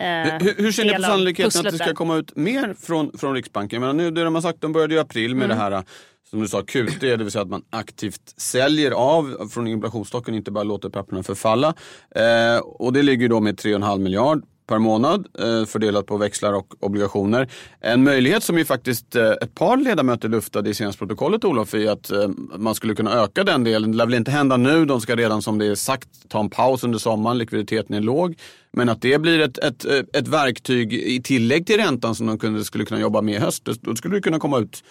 eh, 0.00 0.04
Hur, 0.06 0.62
hur 0.62 0.72
ser 0.72 0.84
ni 0.84 0.94
på 0.94 1.02
sannolikheten 1.02 1.66
att 1.66 1.72
det 1.72 1.84
ska 1.84 1.94
komma 1.94 2.16
ut 2.16 2.36
mer 2.36 2.74
från, 2.80 3.18
från 3.18 3.34
Riksbanken? 3.34 3.76
Jag 3.76 3.80
menar, 3.80 4.04
nu, 4.04 4.10
det 4.10 4.24
de 4.24 4.34
har 4.34 4.42
sagt, 4.42 4.60
de 4.60 4.72
började 4.72 4.94
i 4.94 4.98
april 4.98 5.34
med 5.34 5.44
Mm. 5.44 5.56
det 5.56 5.62
här 5.62 5.82
som 6.30 6.40
du 6.40 6.48
sa 6.48 6.62
QT, 6.62 7.00
det 7.00 7.16
vill 7.16 7.30
säga 7.30 7.42
att 7.42 7.48
man 7.48 7.62
aktivt 7.70 8.34
säljer 8.36 8.90
av 8.90 9.48
från 9.48 9.66
inflationsstocken, 9.66 10.34
inte 10.34 10.50
bara 10.50 10.64
låter 10.64 10.88
papperna 10.88 11.22
förfalla. 11.22 11.74
Eh, 12.14 12.58
och 12.58 12.92
det 12.92 13.02
ligger 13.02 13.28
då 13.28 13.40
med 13.40 13.58
3,5 13.60 13.98
miljard 13.98 14.42
per 14.68 14.78
månad 14.78 15.26
eh, 15.38 15.64
fördelat 15.64 16.06
på 16.06 16.16
växlar 16.16 16.52
och 16.52 16.74
obligationer. 16.80 17.48
En 17.80 18.04
möjlighet 18.04 18.42
som 18.42 18.58
ju 18.58 18.64
faktiskt 18.64 19.16
eh, 19.16 19.30
ett 19.30 19.54
par 19.54 19.76
ledamöter 19.76 20.28
luftade 20.28 20.70
i 20.70 20.74
senaste 20.74 20.98
protokollet 20.98 21.44
Olof 21.44 21.74
är 21.74 21.90
att 21.90 22.10
eh, 22.10 22.28
man 22.56 22.74
skulle 22.74 22.94
kunna 22.94 23.12
öka 23.12 23.44
den 23.44 23.64
delen. 23.64 23.90
Det 23.90 23.96
lär 23.96 24.06
väl 24.06 24.14
inte 24.14 24.30
hända 24.30 24.56
nu, 24.56 24.84
de 24.84 25.00
ska 25.00 25.16
redan 25.16 25.42
som 25.42 25.58
det 25.58 25.66
är 25.66 25.74
sagt 25.74 26.08
ta 26.28 26.40
en 26.40 26.50
paus 26.50 26.84
under 26.84 26.98
sommaren, 26.98 27.38
likviditeten 27.38 27.96
är 27.96 28.00
låg. 28.00 28.38
Men 28.72 28.88
att 28.88 29.02
det 29.02 29.18
blir 29.18 29.40
ett, 29.40 29.58
ett, 29.58 29.84
eh, 29.84 29.98
ett 30.12 30.28
verktyg 30.28 30.94
i 30.94 31.22
tillägg 31.22 31.66
till 31.66 31.76
räntan 31.76 32.14
som 32.14 32.26
de 32.26 32.38
kunde, 32.38 32.64
skulle 32.64 32.84
kunna 32.84 33.00
jobba 33.00 33.22
med 33.22 33.34
i 33.34 33.38
höst. 33.38 33.68
Då 33.80 33.96
skulle 33.96 34.14
det 34.14 34.20
kunna 34.20 34.38
komma 34.38 34.58
ut 34.58 34.82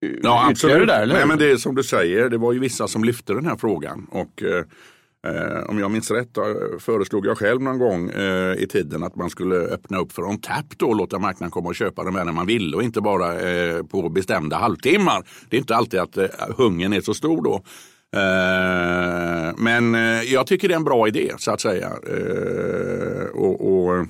Ja, 0.00 0.06
ytterligare 0.08 0.50
absolut. 0.50 0.88
där, 0.88 1.02
eller? 1.02 1.14
Nej, 1.14 1.26
men 1.26 1.38
det 1.38 1.50
är 1.50 1.56
som 1.56 1.74
du 1.74 1.82
säger, 1.82 2.28
det 2.28 2.38
var 2.38 2.52
ju 2.52 2.58
vissa 2.58 2.88
som 2.88 3.04
lyfte 3.04 3.34
den 3.34 3.46
här 3.46 3.56
frågan. 3.56 4.06
Och, 4.10 4.42
eh, 4.42 4.64
eh, 5.34 5.68
om 5.68 5.78
jag 5.78 5.90
minns 5.90 6.10
rätt 6.10 6.36
eh, 6.36 6.44
föreslog 6.78 7.26
jag 7.26 7.38
själv 7.38 7.62
någon 7.62 7.78
gång 7.78 8.10
eh, 8.10 8.54
i 8.54 8.66
tiden 8.70 9.02
att 9.02 9.16
man 9.16 9.30
skulle 9.30 9.56
öppna 9.56 9.98
upp 9.98 10.12
för 10.12 10.22
on 10.22 10.40
tap 10.40 10.78
då 10.78 10.86
och 10.86 10.96
låta 10.96 11.18
marknaden 11.18 11.50
komma 11.50 11.68
och 11.68 11.74
köpa 11.74 12.04
dem 12.04 12.14
när 12.14 12.24
man 12.24 12.46
vill 12.46 12.74
och 12.74 12.82
inte 12.82 13.00
bara 13.00 13.40
eh, 13.40 13.82
på 13.82 14.08
bestämda 14.08 14.56
halvtimmar. 14.56 15.26
Det 15.48 15.56
är 15.56 15.60
inte 15.60 15.76
alltid 15.76 16.00
att 16.00 16.16
eh, 16.16 16.26
hungern 16.56 16.92
är 16.92 17.00
så 17.00 17.14
stor 17.14 17.42
då. 17.42 17.62
Eh, 18.16 19.54
men 19.56 19.94
eh, 19.94 20.22
jag 20.22 20.46
tycker 20.46 20.68
det 20.68 20.74
är 20.74 20.76
en 20.76 20.84
bra 20.84 21.08
idé 21.08 21.32
så 21.38 21.50
att 21.50 21.60
säga. 21.60 21.86
Eh, 21.86 23.26
och, 23.34 23.72
och, 23.72 24.06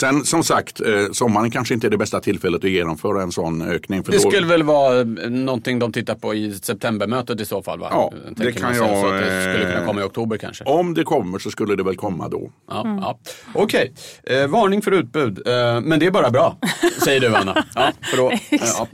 Sen 0.00 0.24
som 0.24 0.44
sagt, 0.44 0.80
eh, 0.80 0.86
sommaren 1.12 1.50
kanske 1.50 1.74
inte 1.74 1.86
är 1.86 1.90
det 1.90 1.96
bästa 1.98 2.20
tillfället 2.20 2.64
att 2.64 2.70
genomföra 2.70 3.22
en 3.22 3.32
sån 3.32 3.62
ökning. 3.62 4.04
För 4.04 4.12
Det 4.12 4.22
då- 4.22 4.30
skulle 4.30 4.46
väl 4.46 4.62
vara 4.62 5.00
eh, 5.00 5.04
någonting 5.30 5.78
de 5.78 5.92
tittar 5.92 6.14
på 6.14 6.34
i 6.34 6.52
septembermötet 6.54 7.40
i 7.40 7.44
så 7.44 7.62
fall? 7.62 7.78
Va? 7.78 7.88
Ja, 7.90 8.12
Tänker 8.26 8.44
det 8.44 8.52
kan 8.52 8.76
jag, 8.76 9.00
Så 9.00 9.06
att 9.06 9.20
det 9.20 9.42
skulle 9.42 9.64
kunna 9.66 9.80
eh, 9.80 9.86
komma 9.86 10.00
i 10.00 10.04
oktober 10.04 10.36
kanske? 10.36 10.64
Om 10.64 10.94
det 10.94 11.04
kommer 11.04 11.38
så 11.38 11.50
skulle 11.50 11.76
det 11.76 11.82
väl 11.82 11.96
komma 11.96 12.28
då. 12.28 12.50
Ja, 12.68 12.98
ja. 13.00 13.18
Okej, 13.54 13.92
eh, 14.24 14.46
varning 14.46 14.82
för 14.82 14.90
utbud. 14.92 15.46
Eh, 15.48 15.80
men 15.80 15.98
det 16.00 16.06
är 16.06 16.10
bara 16.10 16.30
bra, 16.30 16.56
säger 17.04 17.20
du 17.20 17.36
Anna. 17.36 17.64
Ja, 17.74 17.90
för 18.10 18.16
då, 18.16 18.30
eh, 18.30 18.38
ja. 18.50 18.86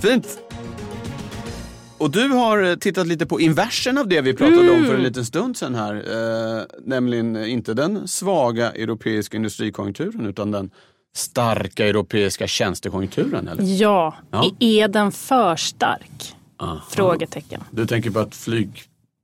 Fint. 0.00 0.38
Och 1.98 2.10
du 2.10 2.28
har 2.28 2.62
eh, 2.62 2.74
tittat 2.74 3.06
lite 3.06 3.26
på 3.26 3.40
inversen 3.40 3.98
av 3.98 4.08
det 4.08 4.20
vi 4.20 4.34
pratade 4.34 4.70
om 4.70 4.84
för 4.84 4.94
en 4.94 5.02
liten 5.02 5.24
stund 5.24 5.56
sedan 5.56 5.74
här. 5.74 5.94
Eh, 5.94 6.62
nämligen 6.84 7.36
inte 7.36 7.74
den 7.74 8.08
svaga 8.08 8.72
europeiska 8.72 9.36
industrikonjunkturen 9.36 10.26
utan 10.26 10.50
den 10.50 10.70
starka 11.16 11.86
europeiska 11.86 12.46
tjänstekonjunkturen. 12.46 13.48
Eller? 13.48 13.62
Ja, 13.80 14.14
Ja. 14.30 14.50
är 14.60 14.88
den 14.88 15.12
för 15.12 15.56
stark? 15.56 16.34
Aha. 16.60 16.80
Frågetecken. 16.90 17.64
Du 17.70 17.86
tänker 17.86 18.10
på 18.10 18.18
att 18.18 18.34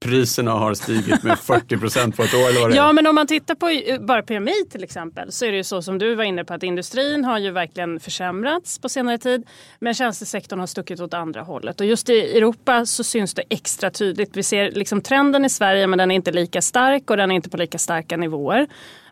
Priserna 0.05 0.51
har 0.51 0.75
stigit 0.75 1.23
med 1.23 1.39
40 1.39 1.77
procent 1.79 2.17
på 2.17 2.23
ett 2.23 2.35
år? 2.35 2.49
Eller 2.49 2.61
vad 2.61 2.71
det 2.71 2.75
är? 2.75 2.77
Ja, 2.77 2.93
men 2.93 3.07
om 3.07 3.15
man 3.15 3.27
tittar 3.27 3.55
på 3.55 3.69
eh, 3.69 4.01
bara 4.01 4.23
PMI 4.23 4.53
till 4.71 4.85
exempel 4.85 5.33
så 5.33 5.45
är 5.45 5.51
det 5.51 5.57
ju 5.57 5.65
så 5.65 5.83
som 5.83 5.99
du 5.99 6.15
var 6.15 6.25
inne 6.25 6.45
på 6.45 6.55
att 6.55 6.63
industrin 6.63 7.25
har 7.25 7.39
ju 7.39 7.51
verkligen 7.51 8.01
försämrats 8.01 8.79
på 8.79 8.89
senare 8.89 9.19
tid. 9.19 9.47
Men 9.79 9.95
tjänstesektorn 9.95 10.61
har 10.61 10.67
stuckit 10.67 11.01
åt 11.01 11.15
andra 11.15 11.43
hållet. 11.43 11.81
Och 11.81 11.87
just 11.87 12.11
i 12.11 12.37
Europa 12.37 12.87
så 12.87 13.05
syns 13.05 13.35
det 13.35 13.43
extra 13.51 13.91
tydligt. 13.91 14.37
Vi 14.37 14.43
ser 14.43 14.71
liksom 14.71 15.01
trenden 15.01 15.45
i 15.45 15.51
Sverige 15.51 15.87
men 15.87 15.99
den 15.99 16.11
är 16.11 16.15
inte 16.15 16.33
lika 16.33 16.63
stark 16.63 17.11
och 17.11 17.17
den 17.17 17.31
är 17.31 17.35
inte 17.35 17.51
på 17.51 17.57
lika 17.57 17.79
starka 17.79 18.17
nivåer. 18.17 18.67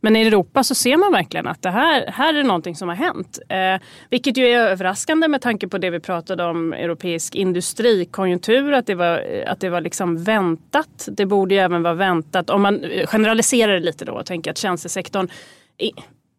Men 0.05 0.17
i 0.17 0.21
Europa 0.21 0.65
så 0.65 0.75
ser 0.75 0.97
man 0.97 1.12
verkligen 1.12 1.47
att 1.47 1.62
det 1.62 1.71
här, 1.71 2.07
här 2.07 2.35
är 2.35 2.43
någonting 2.43 2.77
som 2.77 2.88
har 2.88 2.97
hänt. 2.97 3.38
Eh, 3.49 3.88
vilket 4.11 4.37
ju 4.37 4.47
är 4.47 4.59
överraskande 4.59 5.29
med 5.29 5.41
tanke 5.41 5.69
på 5.69 5.79
det 5.79 5.91
vi 5.91 6.01
pratade 6.01 6.45
om 6.45 6.73
europeisk 6.73 7.35
industrikonjunktur. 7.35 8.73
Att 8.73 8.87
det 8.87 8.95
var, 8.95 9.45
att 9.47 9.61
det 9.61 9.71
var 9.71 9.81
liksom 9.81 10.25
väntat. 10.25 11.09
Det 11.12 11.27
borde 11.27 11.55
ju 11.55 11.61
även 11.61 11.83
vara 11.83 11.95
väntat. 11.95 12.51
Om 12.51 12.62
man 12.62 12.85
eh, 12.85 13.07
generaliserar 13.07 13.73
det 13.73 13.81
lite 13.81 14.05
då 14.05 14.12
och 14.12 14.27
tänker 14.27 14.51
att 14.51 14.59
tjänstesektorn 14.59 15.29
i, 15.79 15.93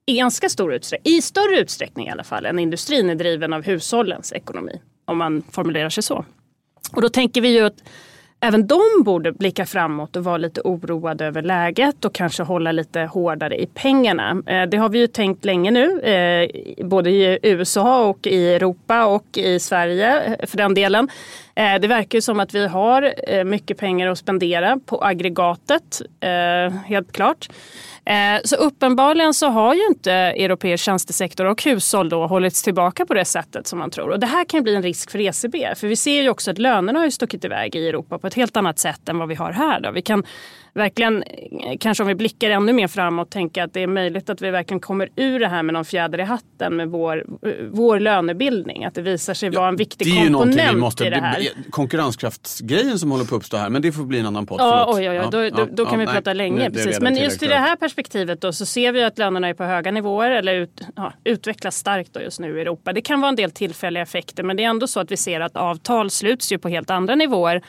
i 0.06 0.17
ganska 0.17 0.49
stor 0.49 0.73
utsträckning, 0.73 1.13
i 1.13 1.21
större 1.21 1.60
utsträckning 1.60 2.08
i 2.08 2.12
alla 2.12 2.23
fall 2.23 2.45
än 2.45 2.60
industrin 2.60 3.10
är 3.10 3.15
driven 3.15 3.54
av 3.54 3.63
hushållens 3.63 4.34
ekonomi. 4.34 4.82
Om 5.06 5.17
man 5.17 5.43
formulerar 5.52 5.89
sig 5.89 6.04
så. 6.04 6.26
Och 6.91 7.02
då 7.02 7.10
tänker 7.10 7.41
vi 7.41 7.49
ju 7.49 7.65
att 7.65 7.84
även 8.43 8.67
de 8.67 8.82
borde 9.06 9.32
blicka 9.32 9.65
framåt 9.65 10.15
och 10.15 10.23
vara 10.23 10.38
lite 10.38 10.62
oroade 10.62 11.25
över 11.25 11.41
läget 11.41 12.06
och 12.06 12.13
kanske 12.13 12.43
hålla 12.43 12.71
lite 12.71 12.99
hårdare 12.99 13.62
i 13.62 13.65
pengarna. 13.65 14.43
Eh, 14.47 14.63
det 14.63 14.77
har 14.77 14.89
vi 14.89 14.99
ju 14.99 15.08
tänkt 15.08 15.45
länge 15.45 15.71
nu, 15.71 16.01
eh, 16.01 16.49
både 16.86 17.10
i 17.10 17.39
USA 17.43 18.06
och 18.06 18.27
i 18.27 18.53
Europa 18.53 19.06
och 19.06 19.38
i 19.38 19.60
Sverige 19.60 20.23
eh, 20.23 20.47
för 20.47 20.58
den 20.58 20.73
delen. 20.73 21.10
Eh, 21.55 21.79
det 21.79 21.87
verkar 21.87 22.19
som 22.19 22.39
att 22.39 22.53
vi 22.53 22.67
har 22.67 23.13
eh, 23.27 23.43
mycket 23.43 23.77
pengar 23.77 24.07
att 24.07 24.17
spendera 24.17 24.79
på 24.85 25.03
aggregatet, 25.03 26.01
eh, 26.19 26.73
helt 26.85 27.11
klart. 27.11 27.49
Så 28.43 28.55
uppenbarligen 28.55 29.33
så 29.33 29.47
har 29.47 29.73
ju 29.73 29.87
inte 29.87 30.11
europeisk 30.11 30.83
tjänstesektor 30.83 31.45
och 31.45 31.63
hushåll 31.63 32.09
då 32.09 32.27
hållits 32.27 32.63
tillbaka 32.63 33.05
på 33.05 33.13
det 33.13 33.25
sättet 33.25 33.67
som 33.67 33.79
man 33.79 33.89
tror. 33.89 34.09
Och 34.09 34.19
det 34.19 34.27
här 34.27 34.45
kan 34.45 34.63
bli 34.63 34.75
en 34.75 34.83
risk 34.83 35.11
för 35.11 35.19
ECB. 35.19 35.75
För 35.75 35.87
vi 35.87 35.95
ser 35.95 36.21
ju 36.21 36.29
också 36.29 36.51
att 36.51 36.57
lönerna 36.57 36.99
har 36.99 37.05
ju 37.05 37.11
stuckit 37.11 37.45
iväg 37.45 37.75
i 37.75 37.87
Europa 37.87 38.19
på 38.19 38.27
ett 38.27 38.33
helt 38.33 38.57
annat 38.57 38.79
sätt 38.79 39.09
än 39.09 39.17
vad 39.17 39.27
vi 39.27 39.35
har 39.35 39.51
här. 39.51 39.79
Då. 39.79 39.91
Vi 39.91 40.01
kan 40.01 40.23
verkligen, 40.73 41.23
eh, 41.23 41.77
kanske 41.79 42.03
om 42.03 42.07
vi 42.07 42.15
blickar 42.15 42.49
ännu 42.49 42.73
mer 42.73 42.88
framåt, 42.88 43.31
tänka 43.31 43.63
att 43.63 43.73
det 43.73 43.81
är 43.81 43.88
möjligt 43.88 44.29
att 44.29 44.41
vi 44.41 44.49
verkligen 44.51 44.79
kommer 44.79 45.09
ur 45.15 45.39
det 45.39 45.47
här 45.47 45.63
med 45.63 45.73
någon 45.73 45.86
fjäder 45.86 46.19
i 46.19 46.23
hatten 46.23 46.75
med 46.75 46.88
vår, 46.88 47.25
eh, 47.45 47.51
vår 47.71 47.99
lönebildning. 47.99 48.86
Att 48.86 48.95
det 48.95 49.01
visar 49.01 49.33
sig 49.33 49.49
vara 49.49 49.67
en 49.67 49.75
viktig 49.75 50.07
det 50.07 50.19
är 50.19 50.25
ju 50.25 50.33
komponent 50.33 50.73
vi 50.73 50.79
måste... 50.79 51.05
i 51.05 51.09
det 51.09 51.21
här. 51.21 51.47
Konkurrenskraftsgrejen 51.69 52.99
som 52.99 53.12
håller 53.12 53.25
på 53.25 53.36
att 53.36 53.39
uppstå 53.39 53.57
här, 53.57 53.69
men 53.69 53.81
det 53.81 53.91
får 53.91 54.03
bli 54.03 54.19
en 54.19 54.25
annan 54.25 54.45
podd. 54.45 54.59
Ja, 54.62 54.86
oj, 54.93 55.09
oj, 55.09 55.09
oj. 55.09 55.15
Ja, 55.15 55.29
Då, 55.29 55.43
ja, 55.43 55.49
då, 55.49 55.65
då 55.71 55.86
kan 55.86 55.93
ja, 55.93 55.99
vi 55.99 56.05
nej, 56.05 56.15
prata 56.15 56.33
länge. 56.33 56.65
är 56.65 56.69
precis. 56.69 56.99
Men 56.99 57.15
just 57.15 57.43
i 57.43 57.47
det 57.47 57.55
här 57.55 57.75
perspektivet 57.75 58.41
då, 58.41 58.53
så 58.53 58.65
ser 58.65 58.91
vi 58.91 59.03
att 59.03 59.17
lönerna 59.17 59.47
är 59.47 59.53
på 59.53 59.63
höga 59.63 59.91
nivåer 59.91 60.31
eller 60.31 60.55
ut, 60.55 60.81
ja, 60.95 61.13
utvecklas 61.23 61.77
starkt 61.77 62.13
då 62.13 62.21
just 62.21 62.39
nu 62.39 62.57
i 62.57 62.62
Europa. 62.62 62.93
Det 62.93 63.01
kan 63.01 63.21
vara 63.21 63.29
en 63.29 63.36
del 63.36 63.51
tillfälliga 63.51 64.03
effekter 64.03 64.43
men 64.43 64.57
det 64.57 64.63
är 64.63 64.67
ändå 64.67 64.88
så 64.88 64.99
att 64.99 65.12
vi 65.12 65.17
ser 65.17 65.39
att 65.39 65.55
avtal 65.55 66.09
sluts 66.09 66.51
ju 66.51 66.57
på 66.57 66.69
helt 66.69 66.89
andra 66.89 67.15
nivåer 67.15 67.62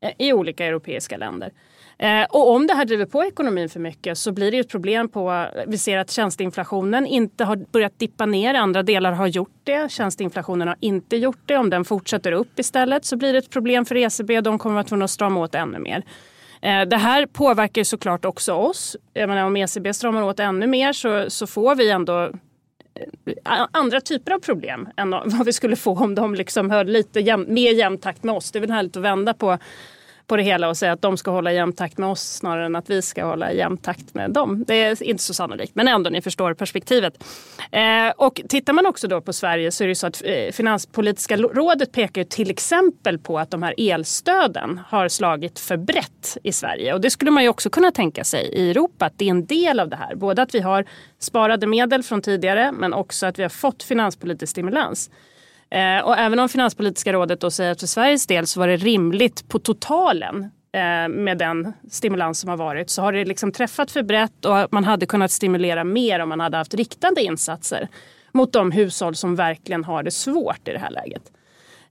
eh, 0.00 0.26
i 0.26 0.32
olika 0.32 0.64
europeiska 0.64 1.16
länder. 1.16 1.50
Eh, 1.98 2.24
och 2.30 2.50
om 2.50 2.66
det 2.66 2.74
här 2.74 2.84
driver 2.84 3.06
på 3.06 3.24
ekonomin 3.24 3.68
för 3.68 3.80
mycket 3.80 4.18
så 4.18 4.32
blir 4.32 4.50
det 4.50 4.56
ju 4.56 4.60
ett 4.60 4.68
problem 4.68 5.08
på... 5.08 5.46
Vi 5.66 5.78
ser 5.78 5.98
att 5.98 6.10
tjänsteinflationen 6.10 7.06
inte 7.06 7.44
har 7.44 7.56
börjat 7.56 7.98
dippa 7.98 8.26
ner. 8.26 8.54
Andra 8.54 8.82
delar 8.82 9.12
har 9.12 9.26
gjort 9.26 9.60
det. 9.64 9.90
Tjänsteinflationen 9.90 10.68
har 10.68 10.76
inte 10.80 11.16
gjort 11.16 11.42
det. 11.46 11.56
Om 11.56 11.70
den 11.70 11.84
fortsätter 11.84 12.32
upp 12.32 12.58
istället 12.58 13.04
så 13.04 13.16
blir 13.16 13.32
det 13.32 13.38
ett 13.38 13.50
problem 13.50 13.84
för 13.84 13.96
ECB. 13.96 14.40
De 14.40 14.58
kommer 14.58 14.74
att 14.74 14.76
vara 14.76 14.88
tvungna 14.88 15.04
att 15.04 15.10
strama 15.10 15.40
åt 15.40 15.54
ännu 15.54 15.78
mer. 15.78 16.04
Eh, 16.64 16.82
det 16.82 16.96
här 16.96 17.26
påverkar 17.26 17.80
ju 17.80 17.84
såklart 17.84 18.24
också 18.24 18.52
oss. 18.52 18.96
Jag 19.12 19.28
menar, 19.28 19.44
om 19.44 19.56
ECB 19.56 19.94
stramar 19.94 20.22
åt 20.22 20.40
ännu 20.40 20.66
mer 20.66 20.92
så, 20.92 21.30
så 21.30 21.46
får 21.46 21.74
vi 21.74 21.90
ändå 21.90 22.22
eh, 22.24 23.66
andra 23.72 24.00
typer 24.00 24.32
av 24.32 24.38
problem 24.38 24.88
än 24.96 25.10
vad 25.10 25.44
vi 25.44 25.52
skulle 25.52 25.76
få 25.76 25.98
om 25.98 26.14
de 26.14 26.34
liksom 26.34 26.70
höll 26.70 26.86
lite 26.86 27.20
jäm, 27.20 27.46
mer 27.48 27.72
jämn 27.72 27.98
takt 27.98 28.22
med 28.22 28.34
oss. 28.34 28.50
Det 28.50 28.58
är 28.58 28.60
väl 28.60 28.70
härligt 28.70 28.96
att 28.96 29.02
vända 29.02 29.34
på, 29.34 29.58
på 30.26 30.36
det 30.36 30.42
hela 30.42 30.68
och 30.68 30.76
säga 30.76 30.92
att 30.92 31.02
de 31.02 31.16
ska 31.16 31.30
hålla 31.30 31.52
jämn 31.52 31.72
takt 31.72 31.98
med 31.98 32.08
oss 32.08 32.22
snarare 32.22 32.66
än 32.66 32.76
att 32.76 32.90
vi 32.90 33.02
ska 33.02 33.24
hålla 33.24 33.52
jämn 33.52 33.76
takt 33.76 34.14
med 34.14 34.30
dem. 34.30 34.64
Det 34.66 34.82
är 34.82 35.02
inte 35.02 35.22
så 35.22 35.34
sannolikt, 35.34 35.74
men 35.74 35.88
ändå, 35.88 36.10
ni 36.10 36.22
förstår 36.22 36.54
perspektivet. 36.54 37.24
Eh, 37.70 38.10
och 38.16 38.40
tittar 38.48 38.72
man 38.72 38.86
också 38.86 39.08
då 39.08 39.20
på 39.20 39.32
Sverige 39.32 39.70
så 39.70 39.84
är 39.84 39.88
det 39.88 39.94
så 39.94 40.06
att 40.06 40.22
eh, 40.24 40.52
Finanspolitiska 40.52 41.36
rådet 41.36 41.92
pekar 41.92 42.20
ju 42.20 42.24
till 42.24 42.50
exempel 42.50 43.18
på 43.18 43.38
att 43.38 43.50
de 43.50 43.62
här 43.62 43.74
elstöden 43.78 44.80
har 44.88 45.08
slagit 45.08 45.58
för 45.58 45.76
brett 45.76 46.38
i 46.42 46.52
Sverige. 46.52 46.94
Och 46.94 47.00
det 47.00 47.10
skulle 47.10 47.30
man 47.30 47.42
ju 47.42 47.48
också 47.48 47.70
kunna 47.70 47.90
tänka 47.90 48.24
sig 48.24 48.44
i 48.46 48.70
Europa, 48.70 49.06
att 49.06 49.18
det 49.18 49.24
är 49.24 49.30
en 49.30 49.46
del 49.46 49.80
av 49.80 49.88
det 49.88 49.96
här. 49.96 50.14
Både 50.14 50.42
att 50.42 50.54
vi 50.54 50.60
har 50.60 50.84
sparade 51.18 51.66
medel 51.66 52.02
från 52.02 52.22
tidigare 52.22 52.72
men 52.72 52.94
också 52.94 53.26
att 53.26 53.38
vi 53.38 53.42
har 53.42 53.50
fått 53.50 53.82
finanspolitisk 53.82 54.50
stimulans. 54.50 55.10
Eh, 55.74 56.04
och 56.04 56.18
även 56.18 56.38
om 56.38 56.48
Finanspolitiska 56.48 57.12
rådet 57.12 57.40
då 57.40 57.50
säger 57.50 57.72
att 57.72 57.80
för 57.80 57.86
Sveriges 57.86 58.26
del 58.26 58.46
så 58.46 58.60
var 58.60 58.68
det 58.68 58.76
rimligt 58.76 59.48
på 59.48 59.58
totalen 59.58 60.50
eh, 60.72 61.08
med 61.08 61.38
den 61.38 61.72
stimulans 61.90 62.40
som 62.40 62.50
har 62.50 62.56
varit 62.56 62.90
så 62.90 63.02
har 63.02 63.12
det 63.12 63.24
liksom 63.24 63.52
träffat 63.52 63.90
för 63.90 64.02
brett 64.02 64.44
och 64.44 64.72
man 64.72 64.84
hade 64.84 65.06
kunnat 65.06 65.30
stimulera 65.30 65.84
mer 65.84 66.20
om 66.20 66.28
man 66.28 66.40
hade 66.40 66.56
haft 66.56 66.74
riktade 66.74 67.22
insatser 67.22 67.88
mot 68.32 68.52
de 68.52 68.72
hushåll 68.72 69.14
som 69.14 69.36
verkligen 69.36 69.84
har 69.84 70.02
det 70.02 70.10
svårt 70.10 70.68
i 70.68 70.72
det 70.72 70.78
här 70.78 70.90
läget. 70.90 71.22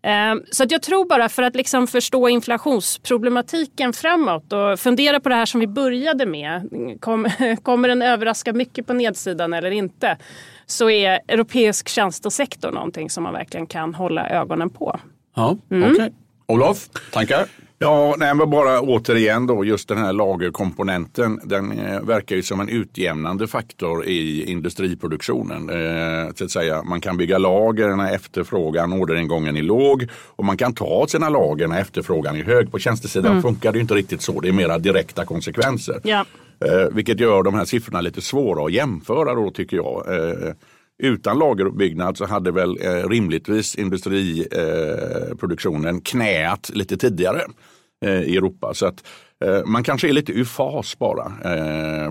Eh, 0.02 0.44
så 0.52 0.64
att 0.64 0.72
jag 0.72 0.82
tror 0.82 1.06
bara 1.06 1.30
för 1.30 1.44
att 1.44 1.56
liksom 1.56 1.88
förstå 1.88 2.30
inflationsproblematiken 2.30 3.94
framåt 3.94 4.54
och 4.54 4.80
fundera 4.80 5.20
på 5.20 5.30
det 5.30 5.36
här 5.36 5.46
som 5.46 5.60
vi 5.60 5.68
började 5.68 6.26
med. 6.26 6.70
Kom, 7.00 7.30
kommer 7.64 7.88
den 7.88 8.02
överraska 8.02 8.54
mycket 8.54 8.88
på 8.88 8.94
nedsidan 8.94 9.54
eller 9.54 9.72
inte? 9.72 10.18
Så 10.66 10.90
är 10.90 11.20
europeisk 11.28 11.90
tjänstesektor 11.90 12.72
någonting 12.72 13.10
som 13.10 13.24
man 13.24 13.34
verkligen 13.34 13.68
kan 13.68 13.94
hålla 13.96 14.30
ögonen 14.30 14.70
på. 14.70 15.00
Ja, 15.36 15.58
mm. 15.72 15.84
okej. 15.84 15.96
Okay. 15.96 16.10
Olof, 16.48 16.90
tankar? 17.12 17.46
Ja, 17.84 18.16
nej, 18.18 18.36
men 18.36 18.50
bara 18.50 18.82
återigen 18.82 19.48
då 19.48 19.66
just 19.66 19.88
den 19.88 19.98
här 19.98 20.14
lagerkomponenten. 20.14 21.40
Den 21.44 21.72
eh, 21.72 22.02
verkar 22.02 22.36
ju 22.36 22.44
som 22.44 22.60
en 22.60 22.70
utjämnande 22.70 23.48
faktor 23.48 24.06
i 24.06 24.52
industriproduktionen. 24.52 25.70
Eh, 25.70 26.34
så 26.36 26.46
att 26.46 26.52
säga, 26.52 26.84
man 26.84 27.02
kan 27.02 27.18
bygga 27.18 27.38
lager 27.38 27.96
när 27.96 28.14
efterfrågan, 28.14 28.94
orderingången 28.94 29.58
är 29.58 29.64
låg 29.64 30.08
och 30.36 30.46
man 30.46 30.58
kan 30.58 30.74
ta 30.74 31.08
sina 31.08 31.30
lager 31.30 31.68
när 31.68 31.82
efterfrågan 31.82 32.36
är 32.36 32.44
hög. 32.44 32.72
På 32.72 32.80
tjänstesidan 32.80 33.32
mm. 33.32 33.42
funkar 33.42 33.72
det 33.72 33.80
inte 33.80 33.94
riktigt 33.94 34.22
så. 34.22 34.40
Det 34.40 34.48
är 34.48 34.54
mera 34.54 34.78
direkta 34.78 35.26
konsekvenser. 35.26 36.00
Ja. 36.04 36.26
Eh, 36.66 36.88
vilket 36.92 37.20
gör 37.20 37.44
de 37.44 37.54
här 37.54 37.66
siffrorna 37.66 38.02
lite 38.02 38.22
svåra 38.22 38.66
att 38.66 38.72
jämföra 38.72 39.34
då 39.34 39.52
tycker 39.52 39.78
jag. 39.78 40.16
Eh, 40.16 40.54
utan 41.04 41.40
lageruppbyggnad 41.40 42.18
så 42.18 42.26
hade 42.26 42.52
väl 42.52 42.78
eh, 42.82 43.10
rimligtvis 43.10 43.76
industriproduktionen 43.76 46.02
knät 46.02 46.70
lite 46.74 46.98
tidigare 46.98 47.42
i 48.04 48.38
Europa. 48.38 48.74
Så 48.74 48.86
att 48.86 49.04
man 49.66 49.84
kanske 49.84 50.10
är 50.10 50.14
lite 50.14 50.32
ur 50.32 50.46
fas 50.46 51.00
bara 51.00 51.32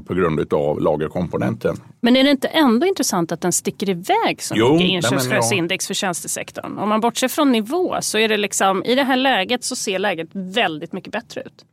på 0.07 0.14
grund 0.14 0.52
av 0.52 0.81
lagerkomponenten. 0.81 1.76
Men 2.00 2.16
är 2.16 2.24
det 2.24 2.31
inte 2.31 2.48
ändå 2.48 2.87
intressant 2.87 3.33
att 3.33 3.40
den 3.40 3.52
sticker 3.52 3.90
iväg 3.90 4.42
så 4.42 4.55
jo, 4.57 4.72
mycket 4.72 4.88
inköpschefsindex 4.88 5.87
för 5.87 5.94
tjänstesektorn? 5.94 6.78
Om 6.78 6.88
man 6.88 7.00
bortser 7.00 7.28
från 7.28 7.52
nivå 7.52 7.96
så 8.00 8.18
är 8.18 8.28
det 8.28 8.37
liksom 8.37 8.85
i 8.85 8.94
det 8.94 9.05
här 9.05 9.16
läget 9.16 9.64
så 9.64 9.76
ser 9.76 9.98
läget 9.98 10.28
väldigt 10.33 10.92
mycket 10.92 11.12
bättre 11.12 11.40
ut. 11.40 11.64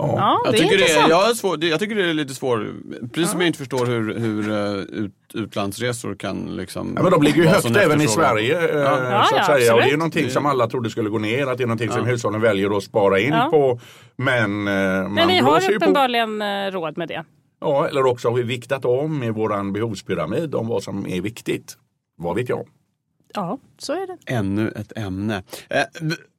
Ja, 0.00 0.14
ja 0.16 0.40
jag, 0.44 0.56
tycker 0.56 0.78
det 0.78 0.92
är, 0.92 1.08
jag, 1.08 1.30
är 1.30 1.34
svår, 1.34 1.64
jag 1.64 1.80
tycker 1.80 1.94
det 1.94 2.10
är 2.10 2.14
lite 2.14 2.34
svårt, 2.34 2.60
precis 3.00 3.10
ja. 3.16 3.26
som 3.26 3.40
jag 3.40 3.46
inte 3.46 3.58
förstår 3.58 3.86
hur, 3.86 4.18
hur 4.18 4.50
uh, 4.50 5.04
ut, 5.04 5.14
utlandsresor 5.34 6.14
kan 6.14 6.56
liksom... 6.56 6.92
Ja, 6.96 7.02
men 7.02 7.12
de 7.12 7.22
ligger 7.22 7.42
ju 7.42 7.48
högt 7.48 7.76
även 7.76 8.00
i 8.00 8.08
Sverige. 8.08 8.58
Uh, 8.58 8.80
ja. 8.80 9.26
så 9.30 9.36
att 9.36 9.46
säga. 9.46 9.74
Och 9.74 9.80
det 9.80 9.90
är 9.90 9.96
någonting 9.96 10.30
som 10.30 10.46
alla 10.46 10.66
trodde 10.66 10.90
skulle 10.90 11.10
gå 11.10 11.18
ner, 11.18 11.46
att 11.46 11.58
det 11.58 11.64
är 11.64 11.66
någonting 11.66 11.90
som 11.90 12.06
hushållen 12.06 12.40
väljer 12.40 12.76
att 12.76 12.82
spara 12.82 13.20
in 13.20 13.34
på. 13.50 13.80
Men, 14.16 14.68
uh, 14.68 15.08
men 15.08 15.28
vi 15.28 15.38
har 15.38 15.72
uppenbarligen 15.72 16.38
på... 16.38 16.78
råd 16.78 16.98
med 16.98 17.08
det. 17.08 17.24
Ja, 17.60 17.88
eller 17.88 18.06
också 18.06 18.28
har 18.28 18.36
vi 18.36 18.42
viktat 18.42 18.84
om 18.84 19.22
i 19.22 19.30
våran 19.30 19.72
behovspyramid 19.72 20.54
om 20.54 20.68
vad 20.68 20.82
som 20.82 21.06
är 21.06 21.20
viktigt. 21.20 21.76
Vad 22.16 22.36
vet 22.36 22.48
jag? 22.48 22.66
Ja, 23.34 23.58
så 23.82 23.92
är 23.92 24.06
det. 24.06 24.16
Ännu 24.26 24.72
ett 24.76 24.98
ämne. 24.98 25.42
Eh, 25.68 25.82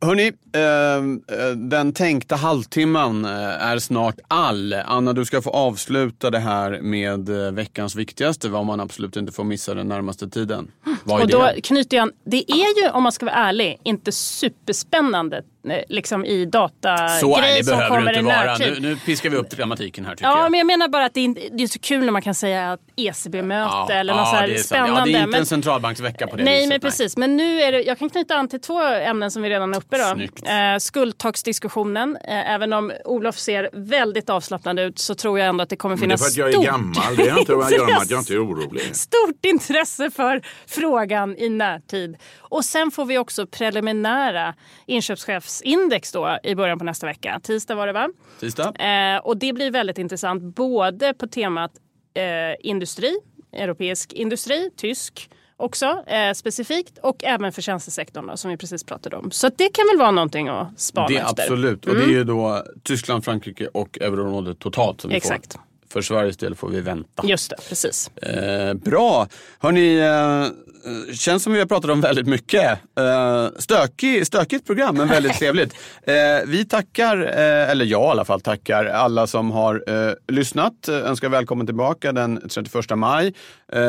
hörni, 0.01 0.27
eh, 0.27 1.56
den 1.56 1.93
tänkta 1.93 2.36
halvtimman 2.36 3.25
eh, 3.25 3.32
är 3.65 3.80
snart 3.80 4.15
all. 4.27 4.73
Anna, 4.73 5.13
du 5.13 5.25
ska 5.25 5.41
få 5.41 5.49
avsluta 5.49 6.30
det 6.30 6.39
här 6.39 6.80
med 6.82 7.30
eh, 7.30 7.51
veckans 7.51 7.95
viktigaste, 7.95 8.49
vad 8.49 8.65
man 8.65 8.80
absolut 8.80 9.15
inte 9.15 9.32
får 9.32 9.43
missa 9.43 9.73
den 9.73 9.88
närmaste 9.88 10.30
tiden. 10.30 10.71
Vad 11.04 11.21
och 11.21 11.27
då 11.27 11.43
det? 11.43 11.62
knyter 11.62 11.97
jag 11.97 12.10
Det 12.23 12.51
är 12.51 12.84
ju, 12.84 12.89
om 12.89 13.04
man 13.04 13.12
ska 13.12 13.25
vara 13.25 13.36
ärlig, 13.36 13.80
inte 13.84 14.12
superspännande 14.12 15.43
Eh, 15.69 15.84
liksom 15.89 16.25
i 16.25 16.45
datagrej 16.45 17.60
är 17.60 17.63
som 17.63 17.80
kommer 17.88 18.17
i 18.17 18.21
närtid. 18.21 18.73
Nu, 18.82 18.89
nu 18.89 18.95
piskar 18.95 19.30
vi 19.30 19.38
upp 19.38 19.49
dramatiken 19.49 20.06
här 20.06 20.15
tycker 20.15 20.30
ja, 20.30 20.41
jag. 20.41 20.51
men 20.51 20.58
jag 20.58 20.67
menar 20.67 20.88
bara 20.88 21.06
att 21.06 21.13
det 21.13 21.25
är, 21.25 21.58
det 21.58 21.63
är 21.63 21.67
så 21.67 21.80
kul 21.80 22.06
när 22.06 22.12
man 22.12 22.21
kan 22.21 22.36
säga 22.36 22.77
ECB-möte 22.95 23.71
ja, 23.71 23.93
eller 23.93 24.13
något 24.13 24.21
ja, 24.25 24.32
så 24.32 24.36
här 24.36 24.58
spännande. 24.58 24.99
Ja, 24.99 25.06
det 25.06 25.12
är 25.12 25.17
inte 25.17 25.27
men, 25.27 25.39
en 25.39 25.45
centralbanksvecka 25.45 26.27
på 26.27 26.36
det 26.36 26.43
nej, 26.43 26.56
viset. 26.56 26.69
Men 26.69 26.80
precis, 26.80 27.17
men 27.17 27.31
nu 27.38 27.62
är 27.62 27.72
det, 27.72 27.82
jag 27.82 27.98
kan 28.00 28.10
knyta 28.10 28.36
an 28.36 28.48
till 28.48 28.62
två 28.62 28.82
ämnen 28.82 29.32
som 29.32 29.41
vi 29.41 29.50
redan 29.50 29.74
är 29.74 29.78
uppe 29.78 29.98
då. 29.98 30.50
Eh, 30.50 30.78
skuldtaksdiskussionen. 30.80 32.15
Eh, 32.15 32.52
även 32.52 32.74
om 32.74 32.91
Olof 33.06 33.38
ser 33.38 33.70
väldigt 33.74 34.30
avslappnad 34.30 34.80
ut 34.80 35.00
så 35.00 35.15
tror 35.15 35.39
jag 35.39 35.48
ändå 35.48 35.63
att 35.63 35.70
det 35.70 35.76
kommer 35.76 35.98
finnas 35.98 36.22
stort... 36.22 36.36
Det 36.36 36.41
är 36.41 36.52
för 36.52 36.60
att 36.60 36.63
jag 36.63 36.63
är 36.63 36.72
gammal, 36.72 37.15
det 37.15 37.30
har 37.30 37.39
inte 37.39 37.58
att 37.58 37.72
göra 37.72 37.88
med 37.88 37.98
att 37.98 38.10
jag 38.10 38.20
inte 38.22 38.34
är 38.34 38.46
orolig. 38.46 38.82
Stort 38.96 39.46
intresse 39.46 40.12
för 40.12 40.41
frågan 40.67 41.38
i 41.38 41.50
närtid. 41.50 42.17
Och 42.38 42.65
sen 42.65 42.91
får 42.91 43.06
vi 43.06 43.17
också 43.17 43.48
preliminära 43.48 44.56
inköpschefsindex 44.86 46.12
då 46.12 46.39
i 46.44 46.56
början 46.56 46.80
på 46.80 46.86
nästa 46.86 47.08
vecka. 47.08 47.39
Tisdag 47.44 47.76
var 47.76 47.88
det 47.88 47.94
va? 47.94 48.10
Tisdag. 48.39 48.74
Eh, 48.80 49.20
och 49.20 49.38
det 49.38 49.54
blir 49.54 49.72
väldigt 49.72 49.98
intressant 49.98 50.56
både 50.56 51.13
på 51.13 51.28
temat 51.28 51.72
eh, 52.13 52.70
industri, 52.70 53.17
europeisk 53.54 54.13
industri, 54.13 54.70
tysk 54.78 55.30
också 55.62 56.04
eh, 56.08 56.34
specifikt 56.34 56.97
och 56.97 57.24
även 57.24 57.52
för 57.52 57.62
tjänstesektorn 57.62 58.28
då, 58.28 58.38
som 58.38 58.52
vi 58.52 58.58
precis 58.58 58.84
pratade 58.84 59.15
om. 59.15 59.32
Så 59.32 59.50
det 59.58 59.69
kan 59.69 59.86
väl 59.91 59.97
vara 59.97 60.12
någonting 60.12 60.47
att 60.47 60.80
spana 60.80 61.08
det, 61.08 61.17
efter. 61.17 61.43
Absolut, 61.43 61.86
mm. 61.86 61.97
och 61.97 62.04
det 62.04 62.13
är 62.13 62.17
ju 62.17 62.24
då 62.24 62.63
Tyskland, 62.84 63.26
Frankrike 63.26 63.67
och 63.67 63.97
euroområdet 64.02 64.60
totalt 64.60 65.02
som 65.02 65.10
vi 65.10 65.15
Exakt. 65.15 65.54
får. 65.54 65.62
För 65.91 66.01
Sveriges 66.01 66.38
del 66.38 66.56
får 66.56 66.69
vi 66.69 66.82
vänta. 66.82 67.23
Just 67.27 67.49
det, 67.49 67.56
precis. 67.69 68.12
Eh, 68.15 68.73
bra. 68.73 69.27
Hörni, 69.60 69.97
eh, 69.99 71.13
känns 71.13 71.43
som 71.43 71.54
vi 71.54 71.60
har 71.60 71.65
pratat 71.65 71.91
om 71.91 72.01
väldigt 72.01 72.27
mycket. 72.27 72.80
Eh, 72.99 73.47
stökig, 73.58 74.27
stökigt 74.27 74.65
program, 74.65 74.95
men 74.95 75.08
väldigt 75.08 75.34
trevligt. 75.39 75.73
Eh, 76.04 76.13
vi 76.45 76.65
tackar, 76.65 77.21
eh, 77.21 77.69
eller 77.71 77.86
jag 77.86 78.01
i 78.01 78.12
alla 78.12 78.25
fall 78.25 78.41
tackar 78.41 78.86
alla 78.86 79.27
som 79.27 79.51
har 79.51 79.84
eh, 79.88 80.13
lyssnat. 80.27 80.89
Önskar 80.89 81.30
välkommen 81.30 81.65
tillbaka 81.65 82.12
den 82.12 82.49
31 82.49 82.95
maj. 82.95 83.34
Eh, 83.73 83.82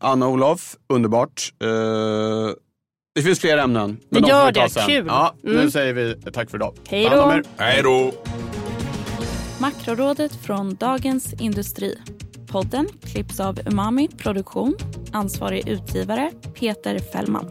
Anna 0.00 0.26
och 0.26 0.32
Olof, 0.32 0.76
underbart. 0.88 1.52
Eh, 1.64 2.54
det 3.14 3.22
finns 3.22 3.40
fler 3.40 3.58
ämnen. 3.58 3.96
Men 4.08 4.22
det 4.22 4.28
gör 4.28 4.52
det, 4.52 4.68
kul. 4.86 5.04
Ja, 5.08 5.34
mm. 5.44 5.56
Nu 5.56 5.70
säger 5.70 5.92
vi 5.92 6.16
tack 6.32 6.50
för 6.50 6.58
idag. 6.58 6.74
Hej 6.88 7.08
då. 7.10 7.42
Hej 7.56 7.82
då. 7.82 8.12
Makrorådet 9.62 10.32
från 10.32 10.74
Dagens 10.74 11.32
Industri. 11.32 11.98
Podden 12.46 12.88
klipps 13.02 13.40
av 13.40 13.58
Umami 13.66 14.08
Produktion. 14.08 14.76
Ansvarig 15.12 15.68
utgivare 15.68 16.30
Peter 16.54 16.98
Fällman. 16.98 17.50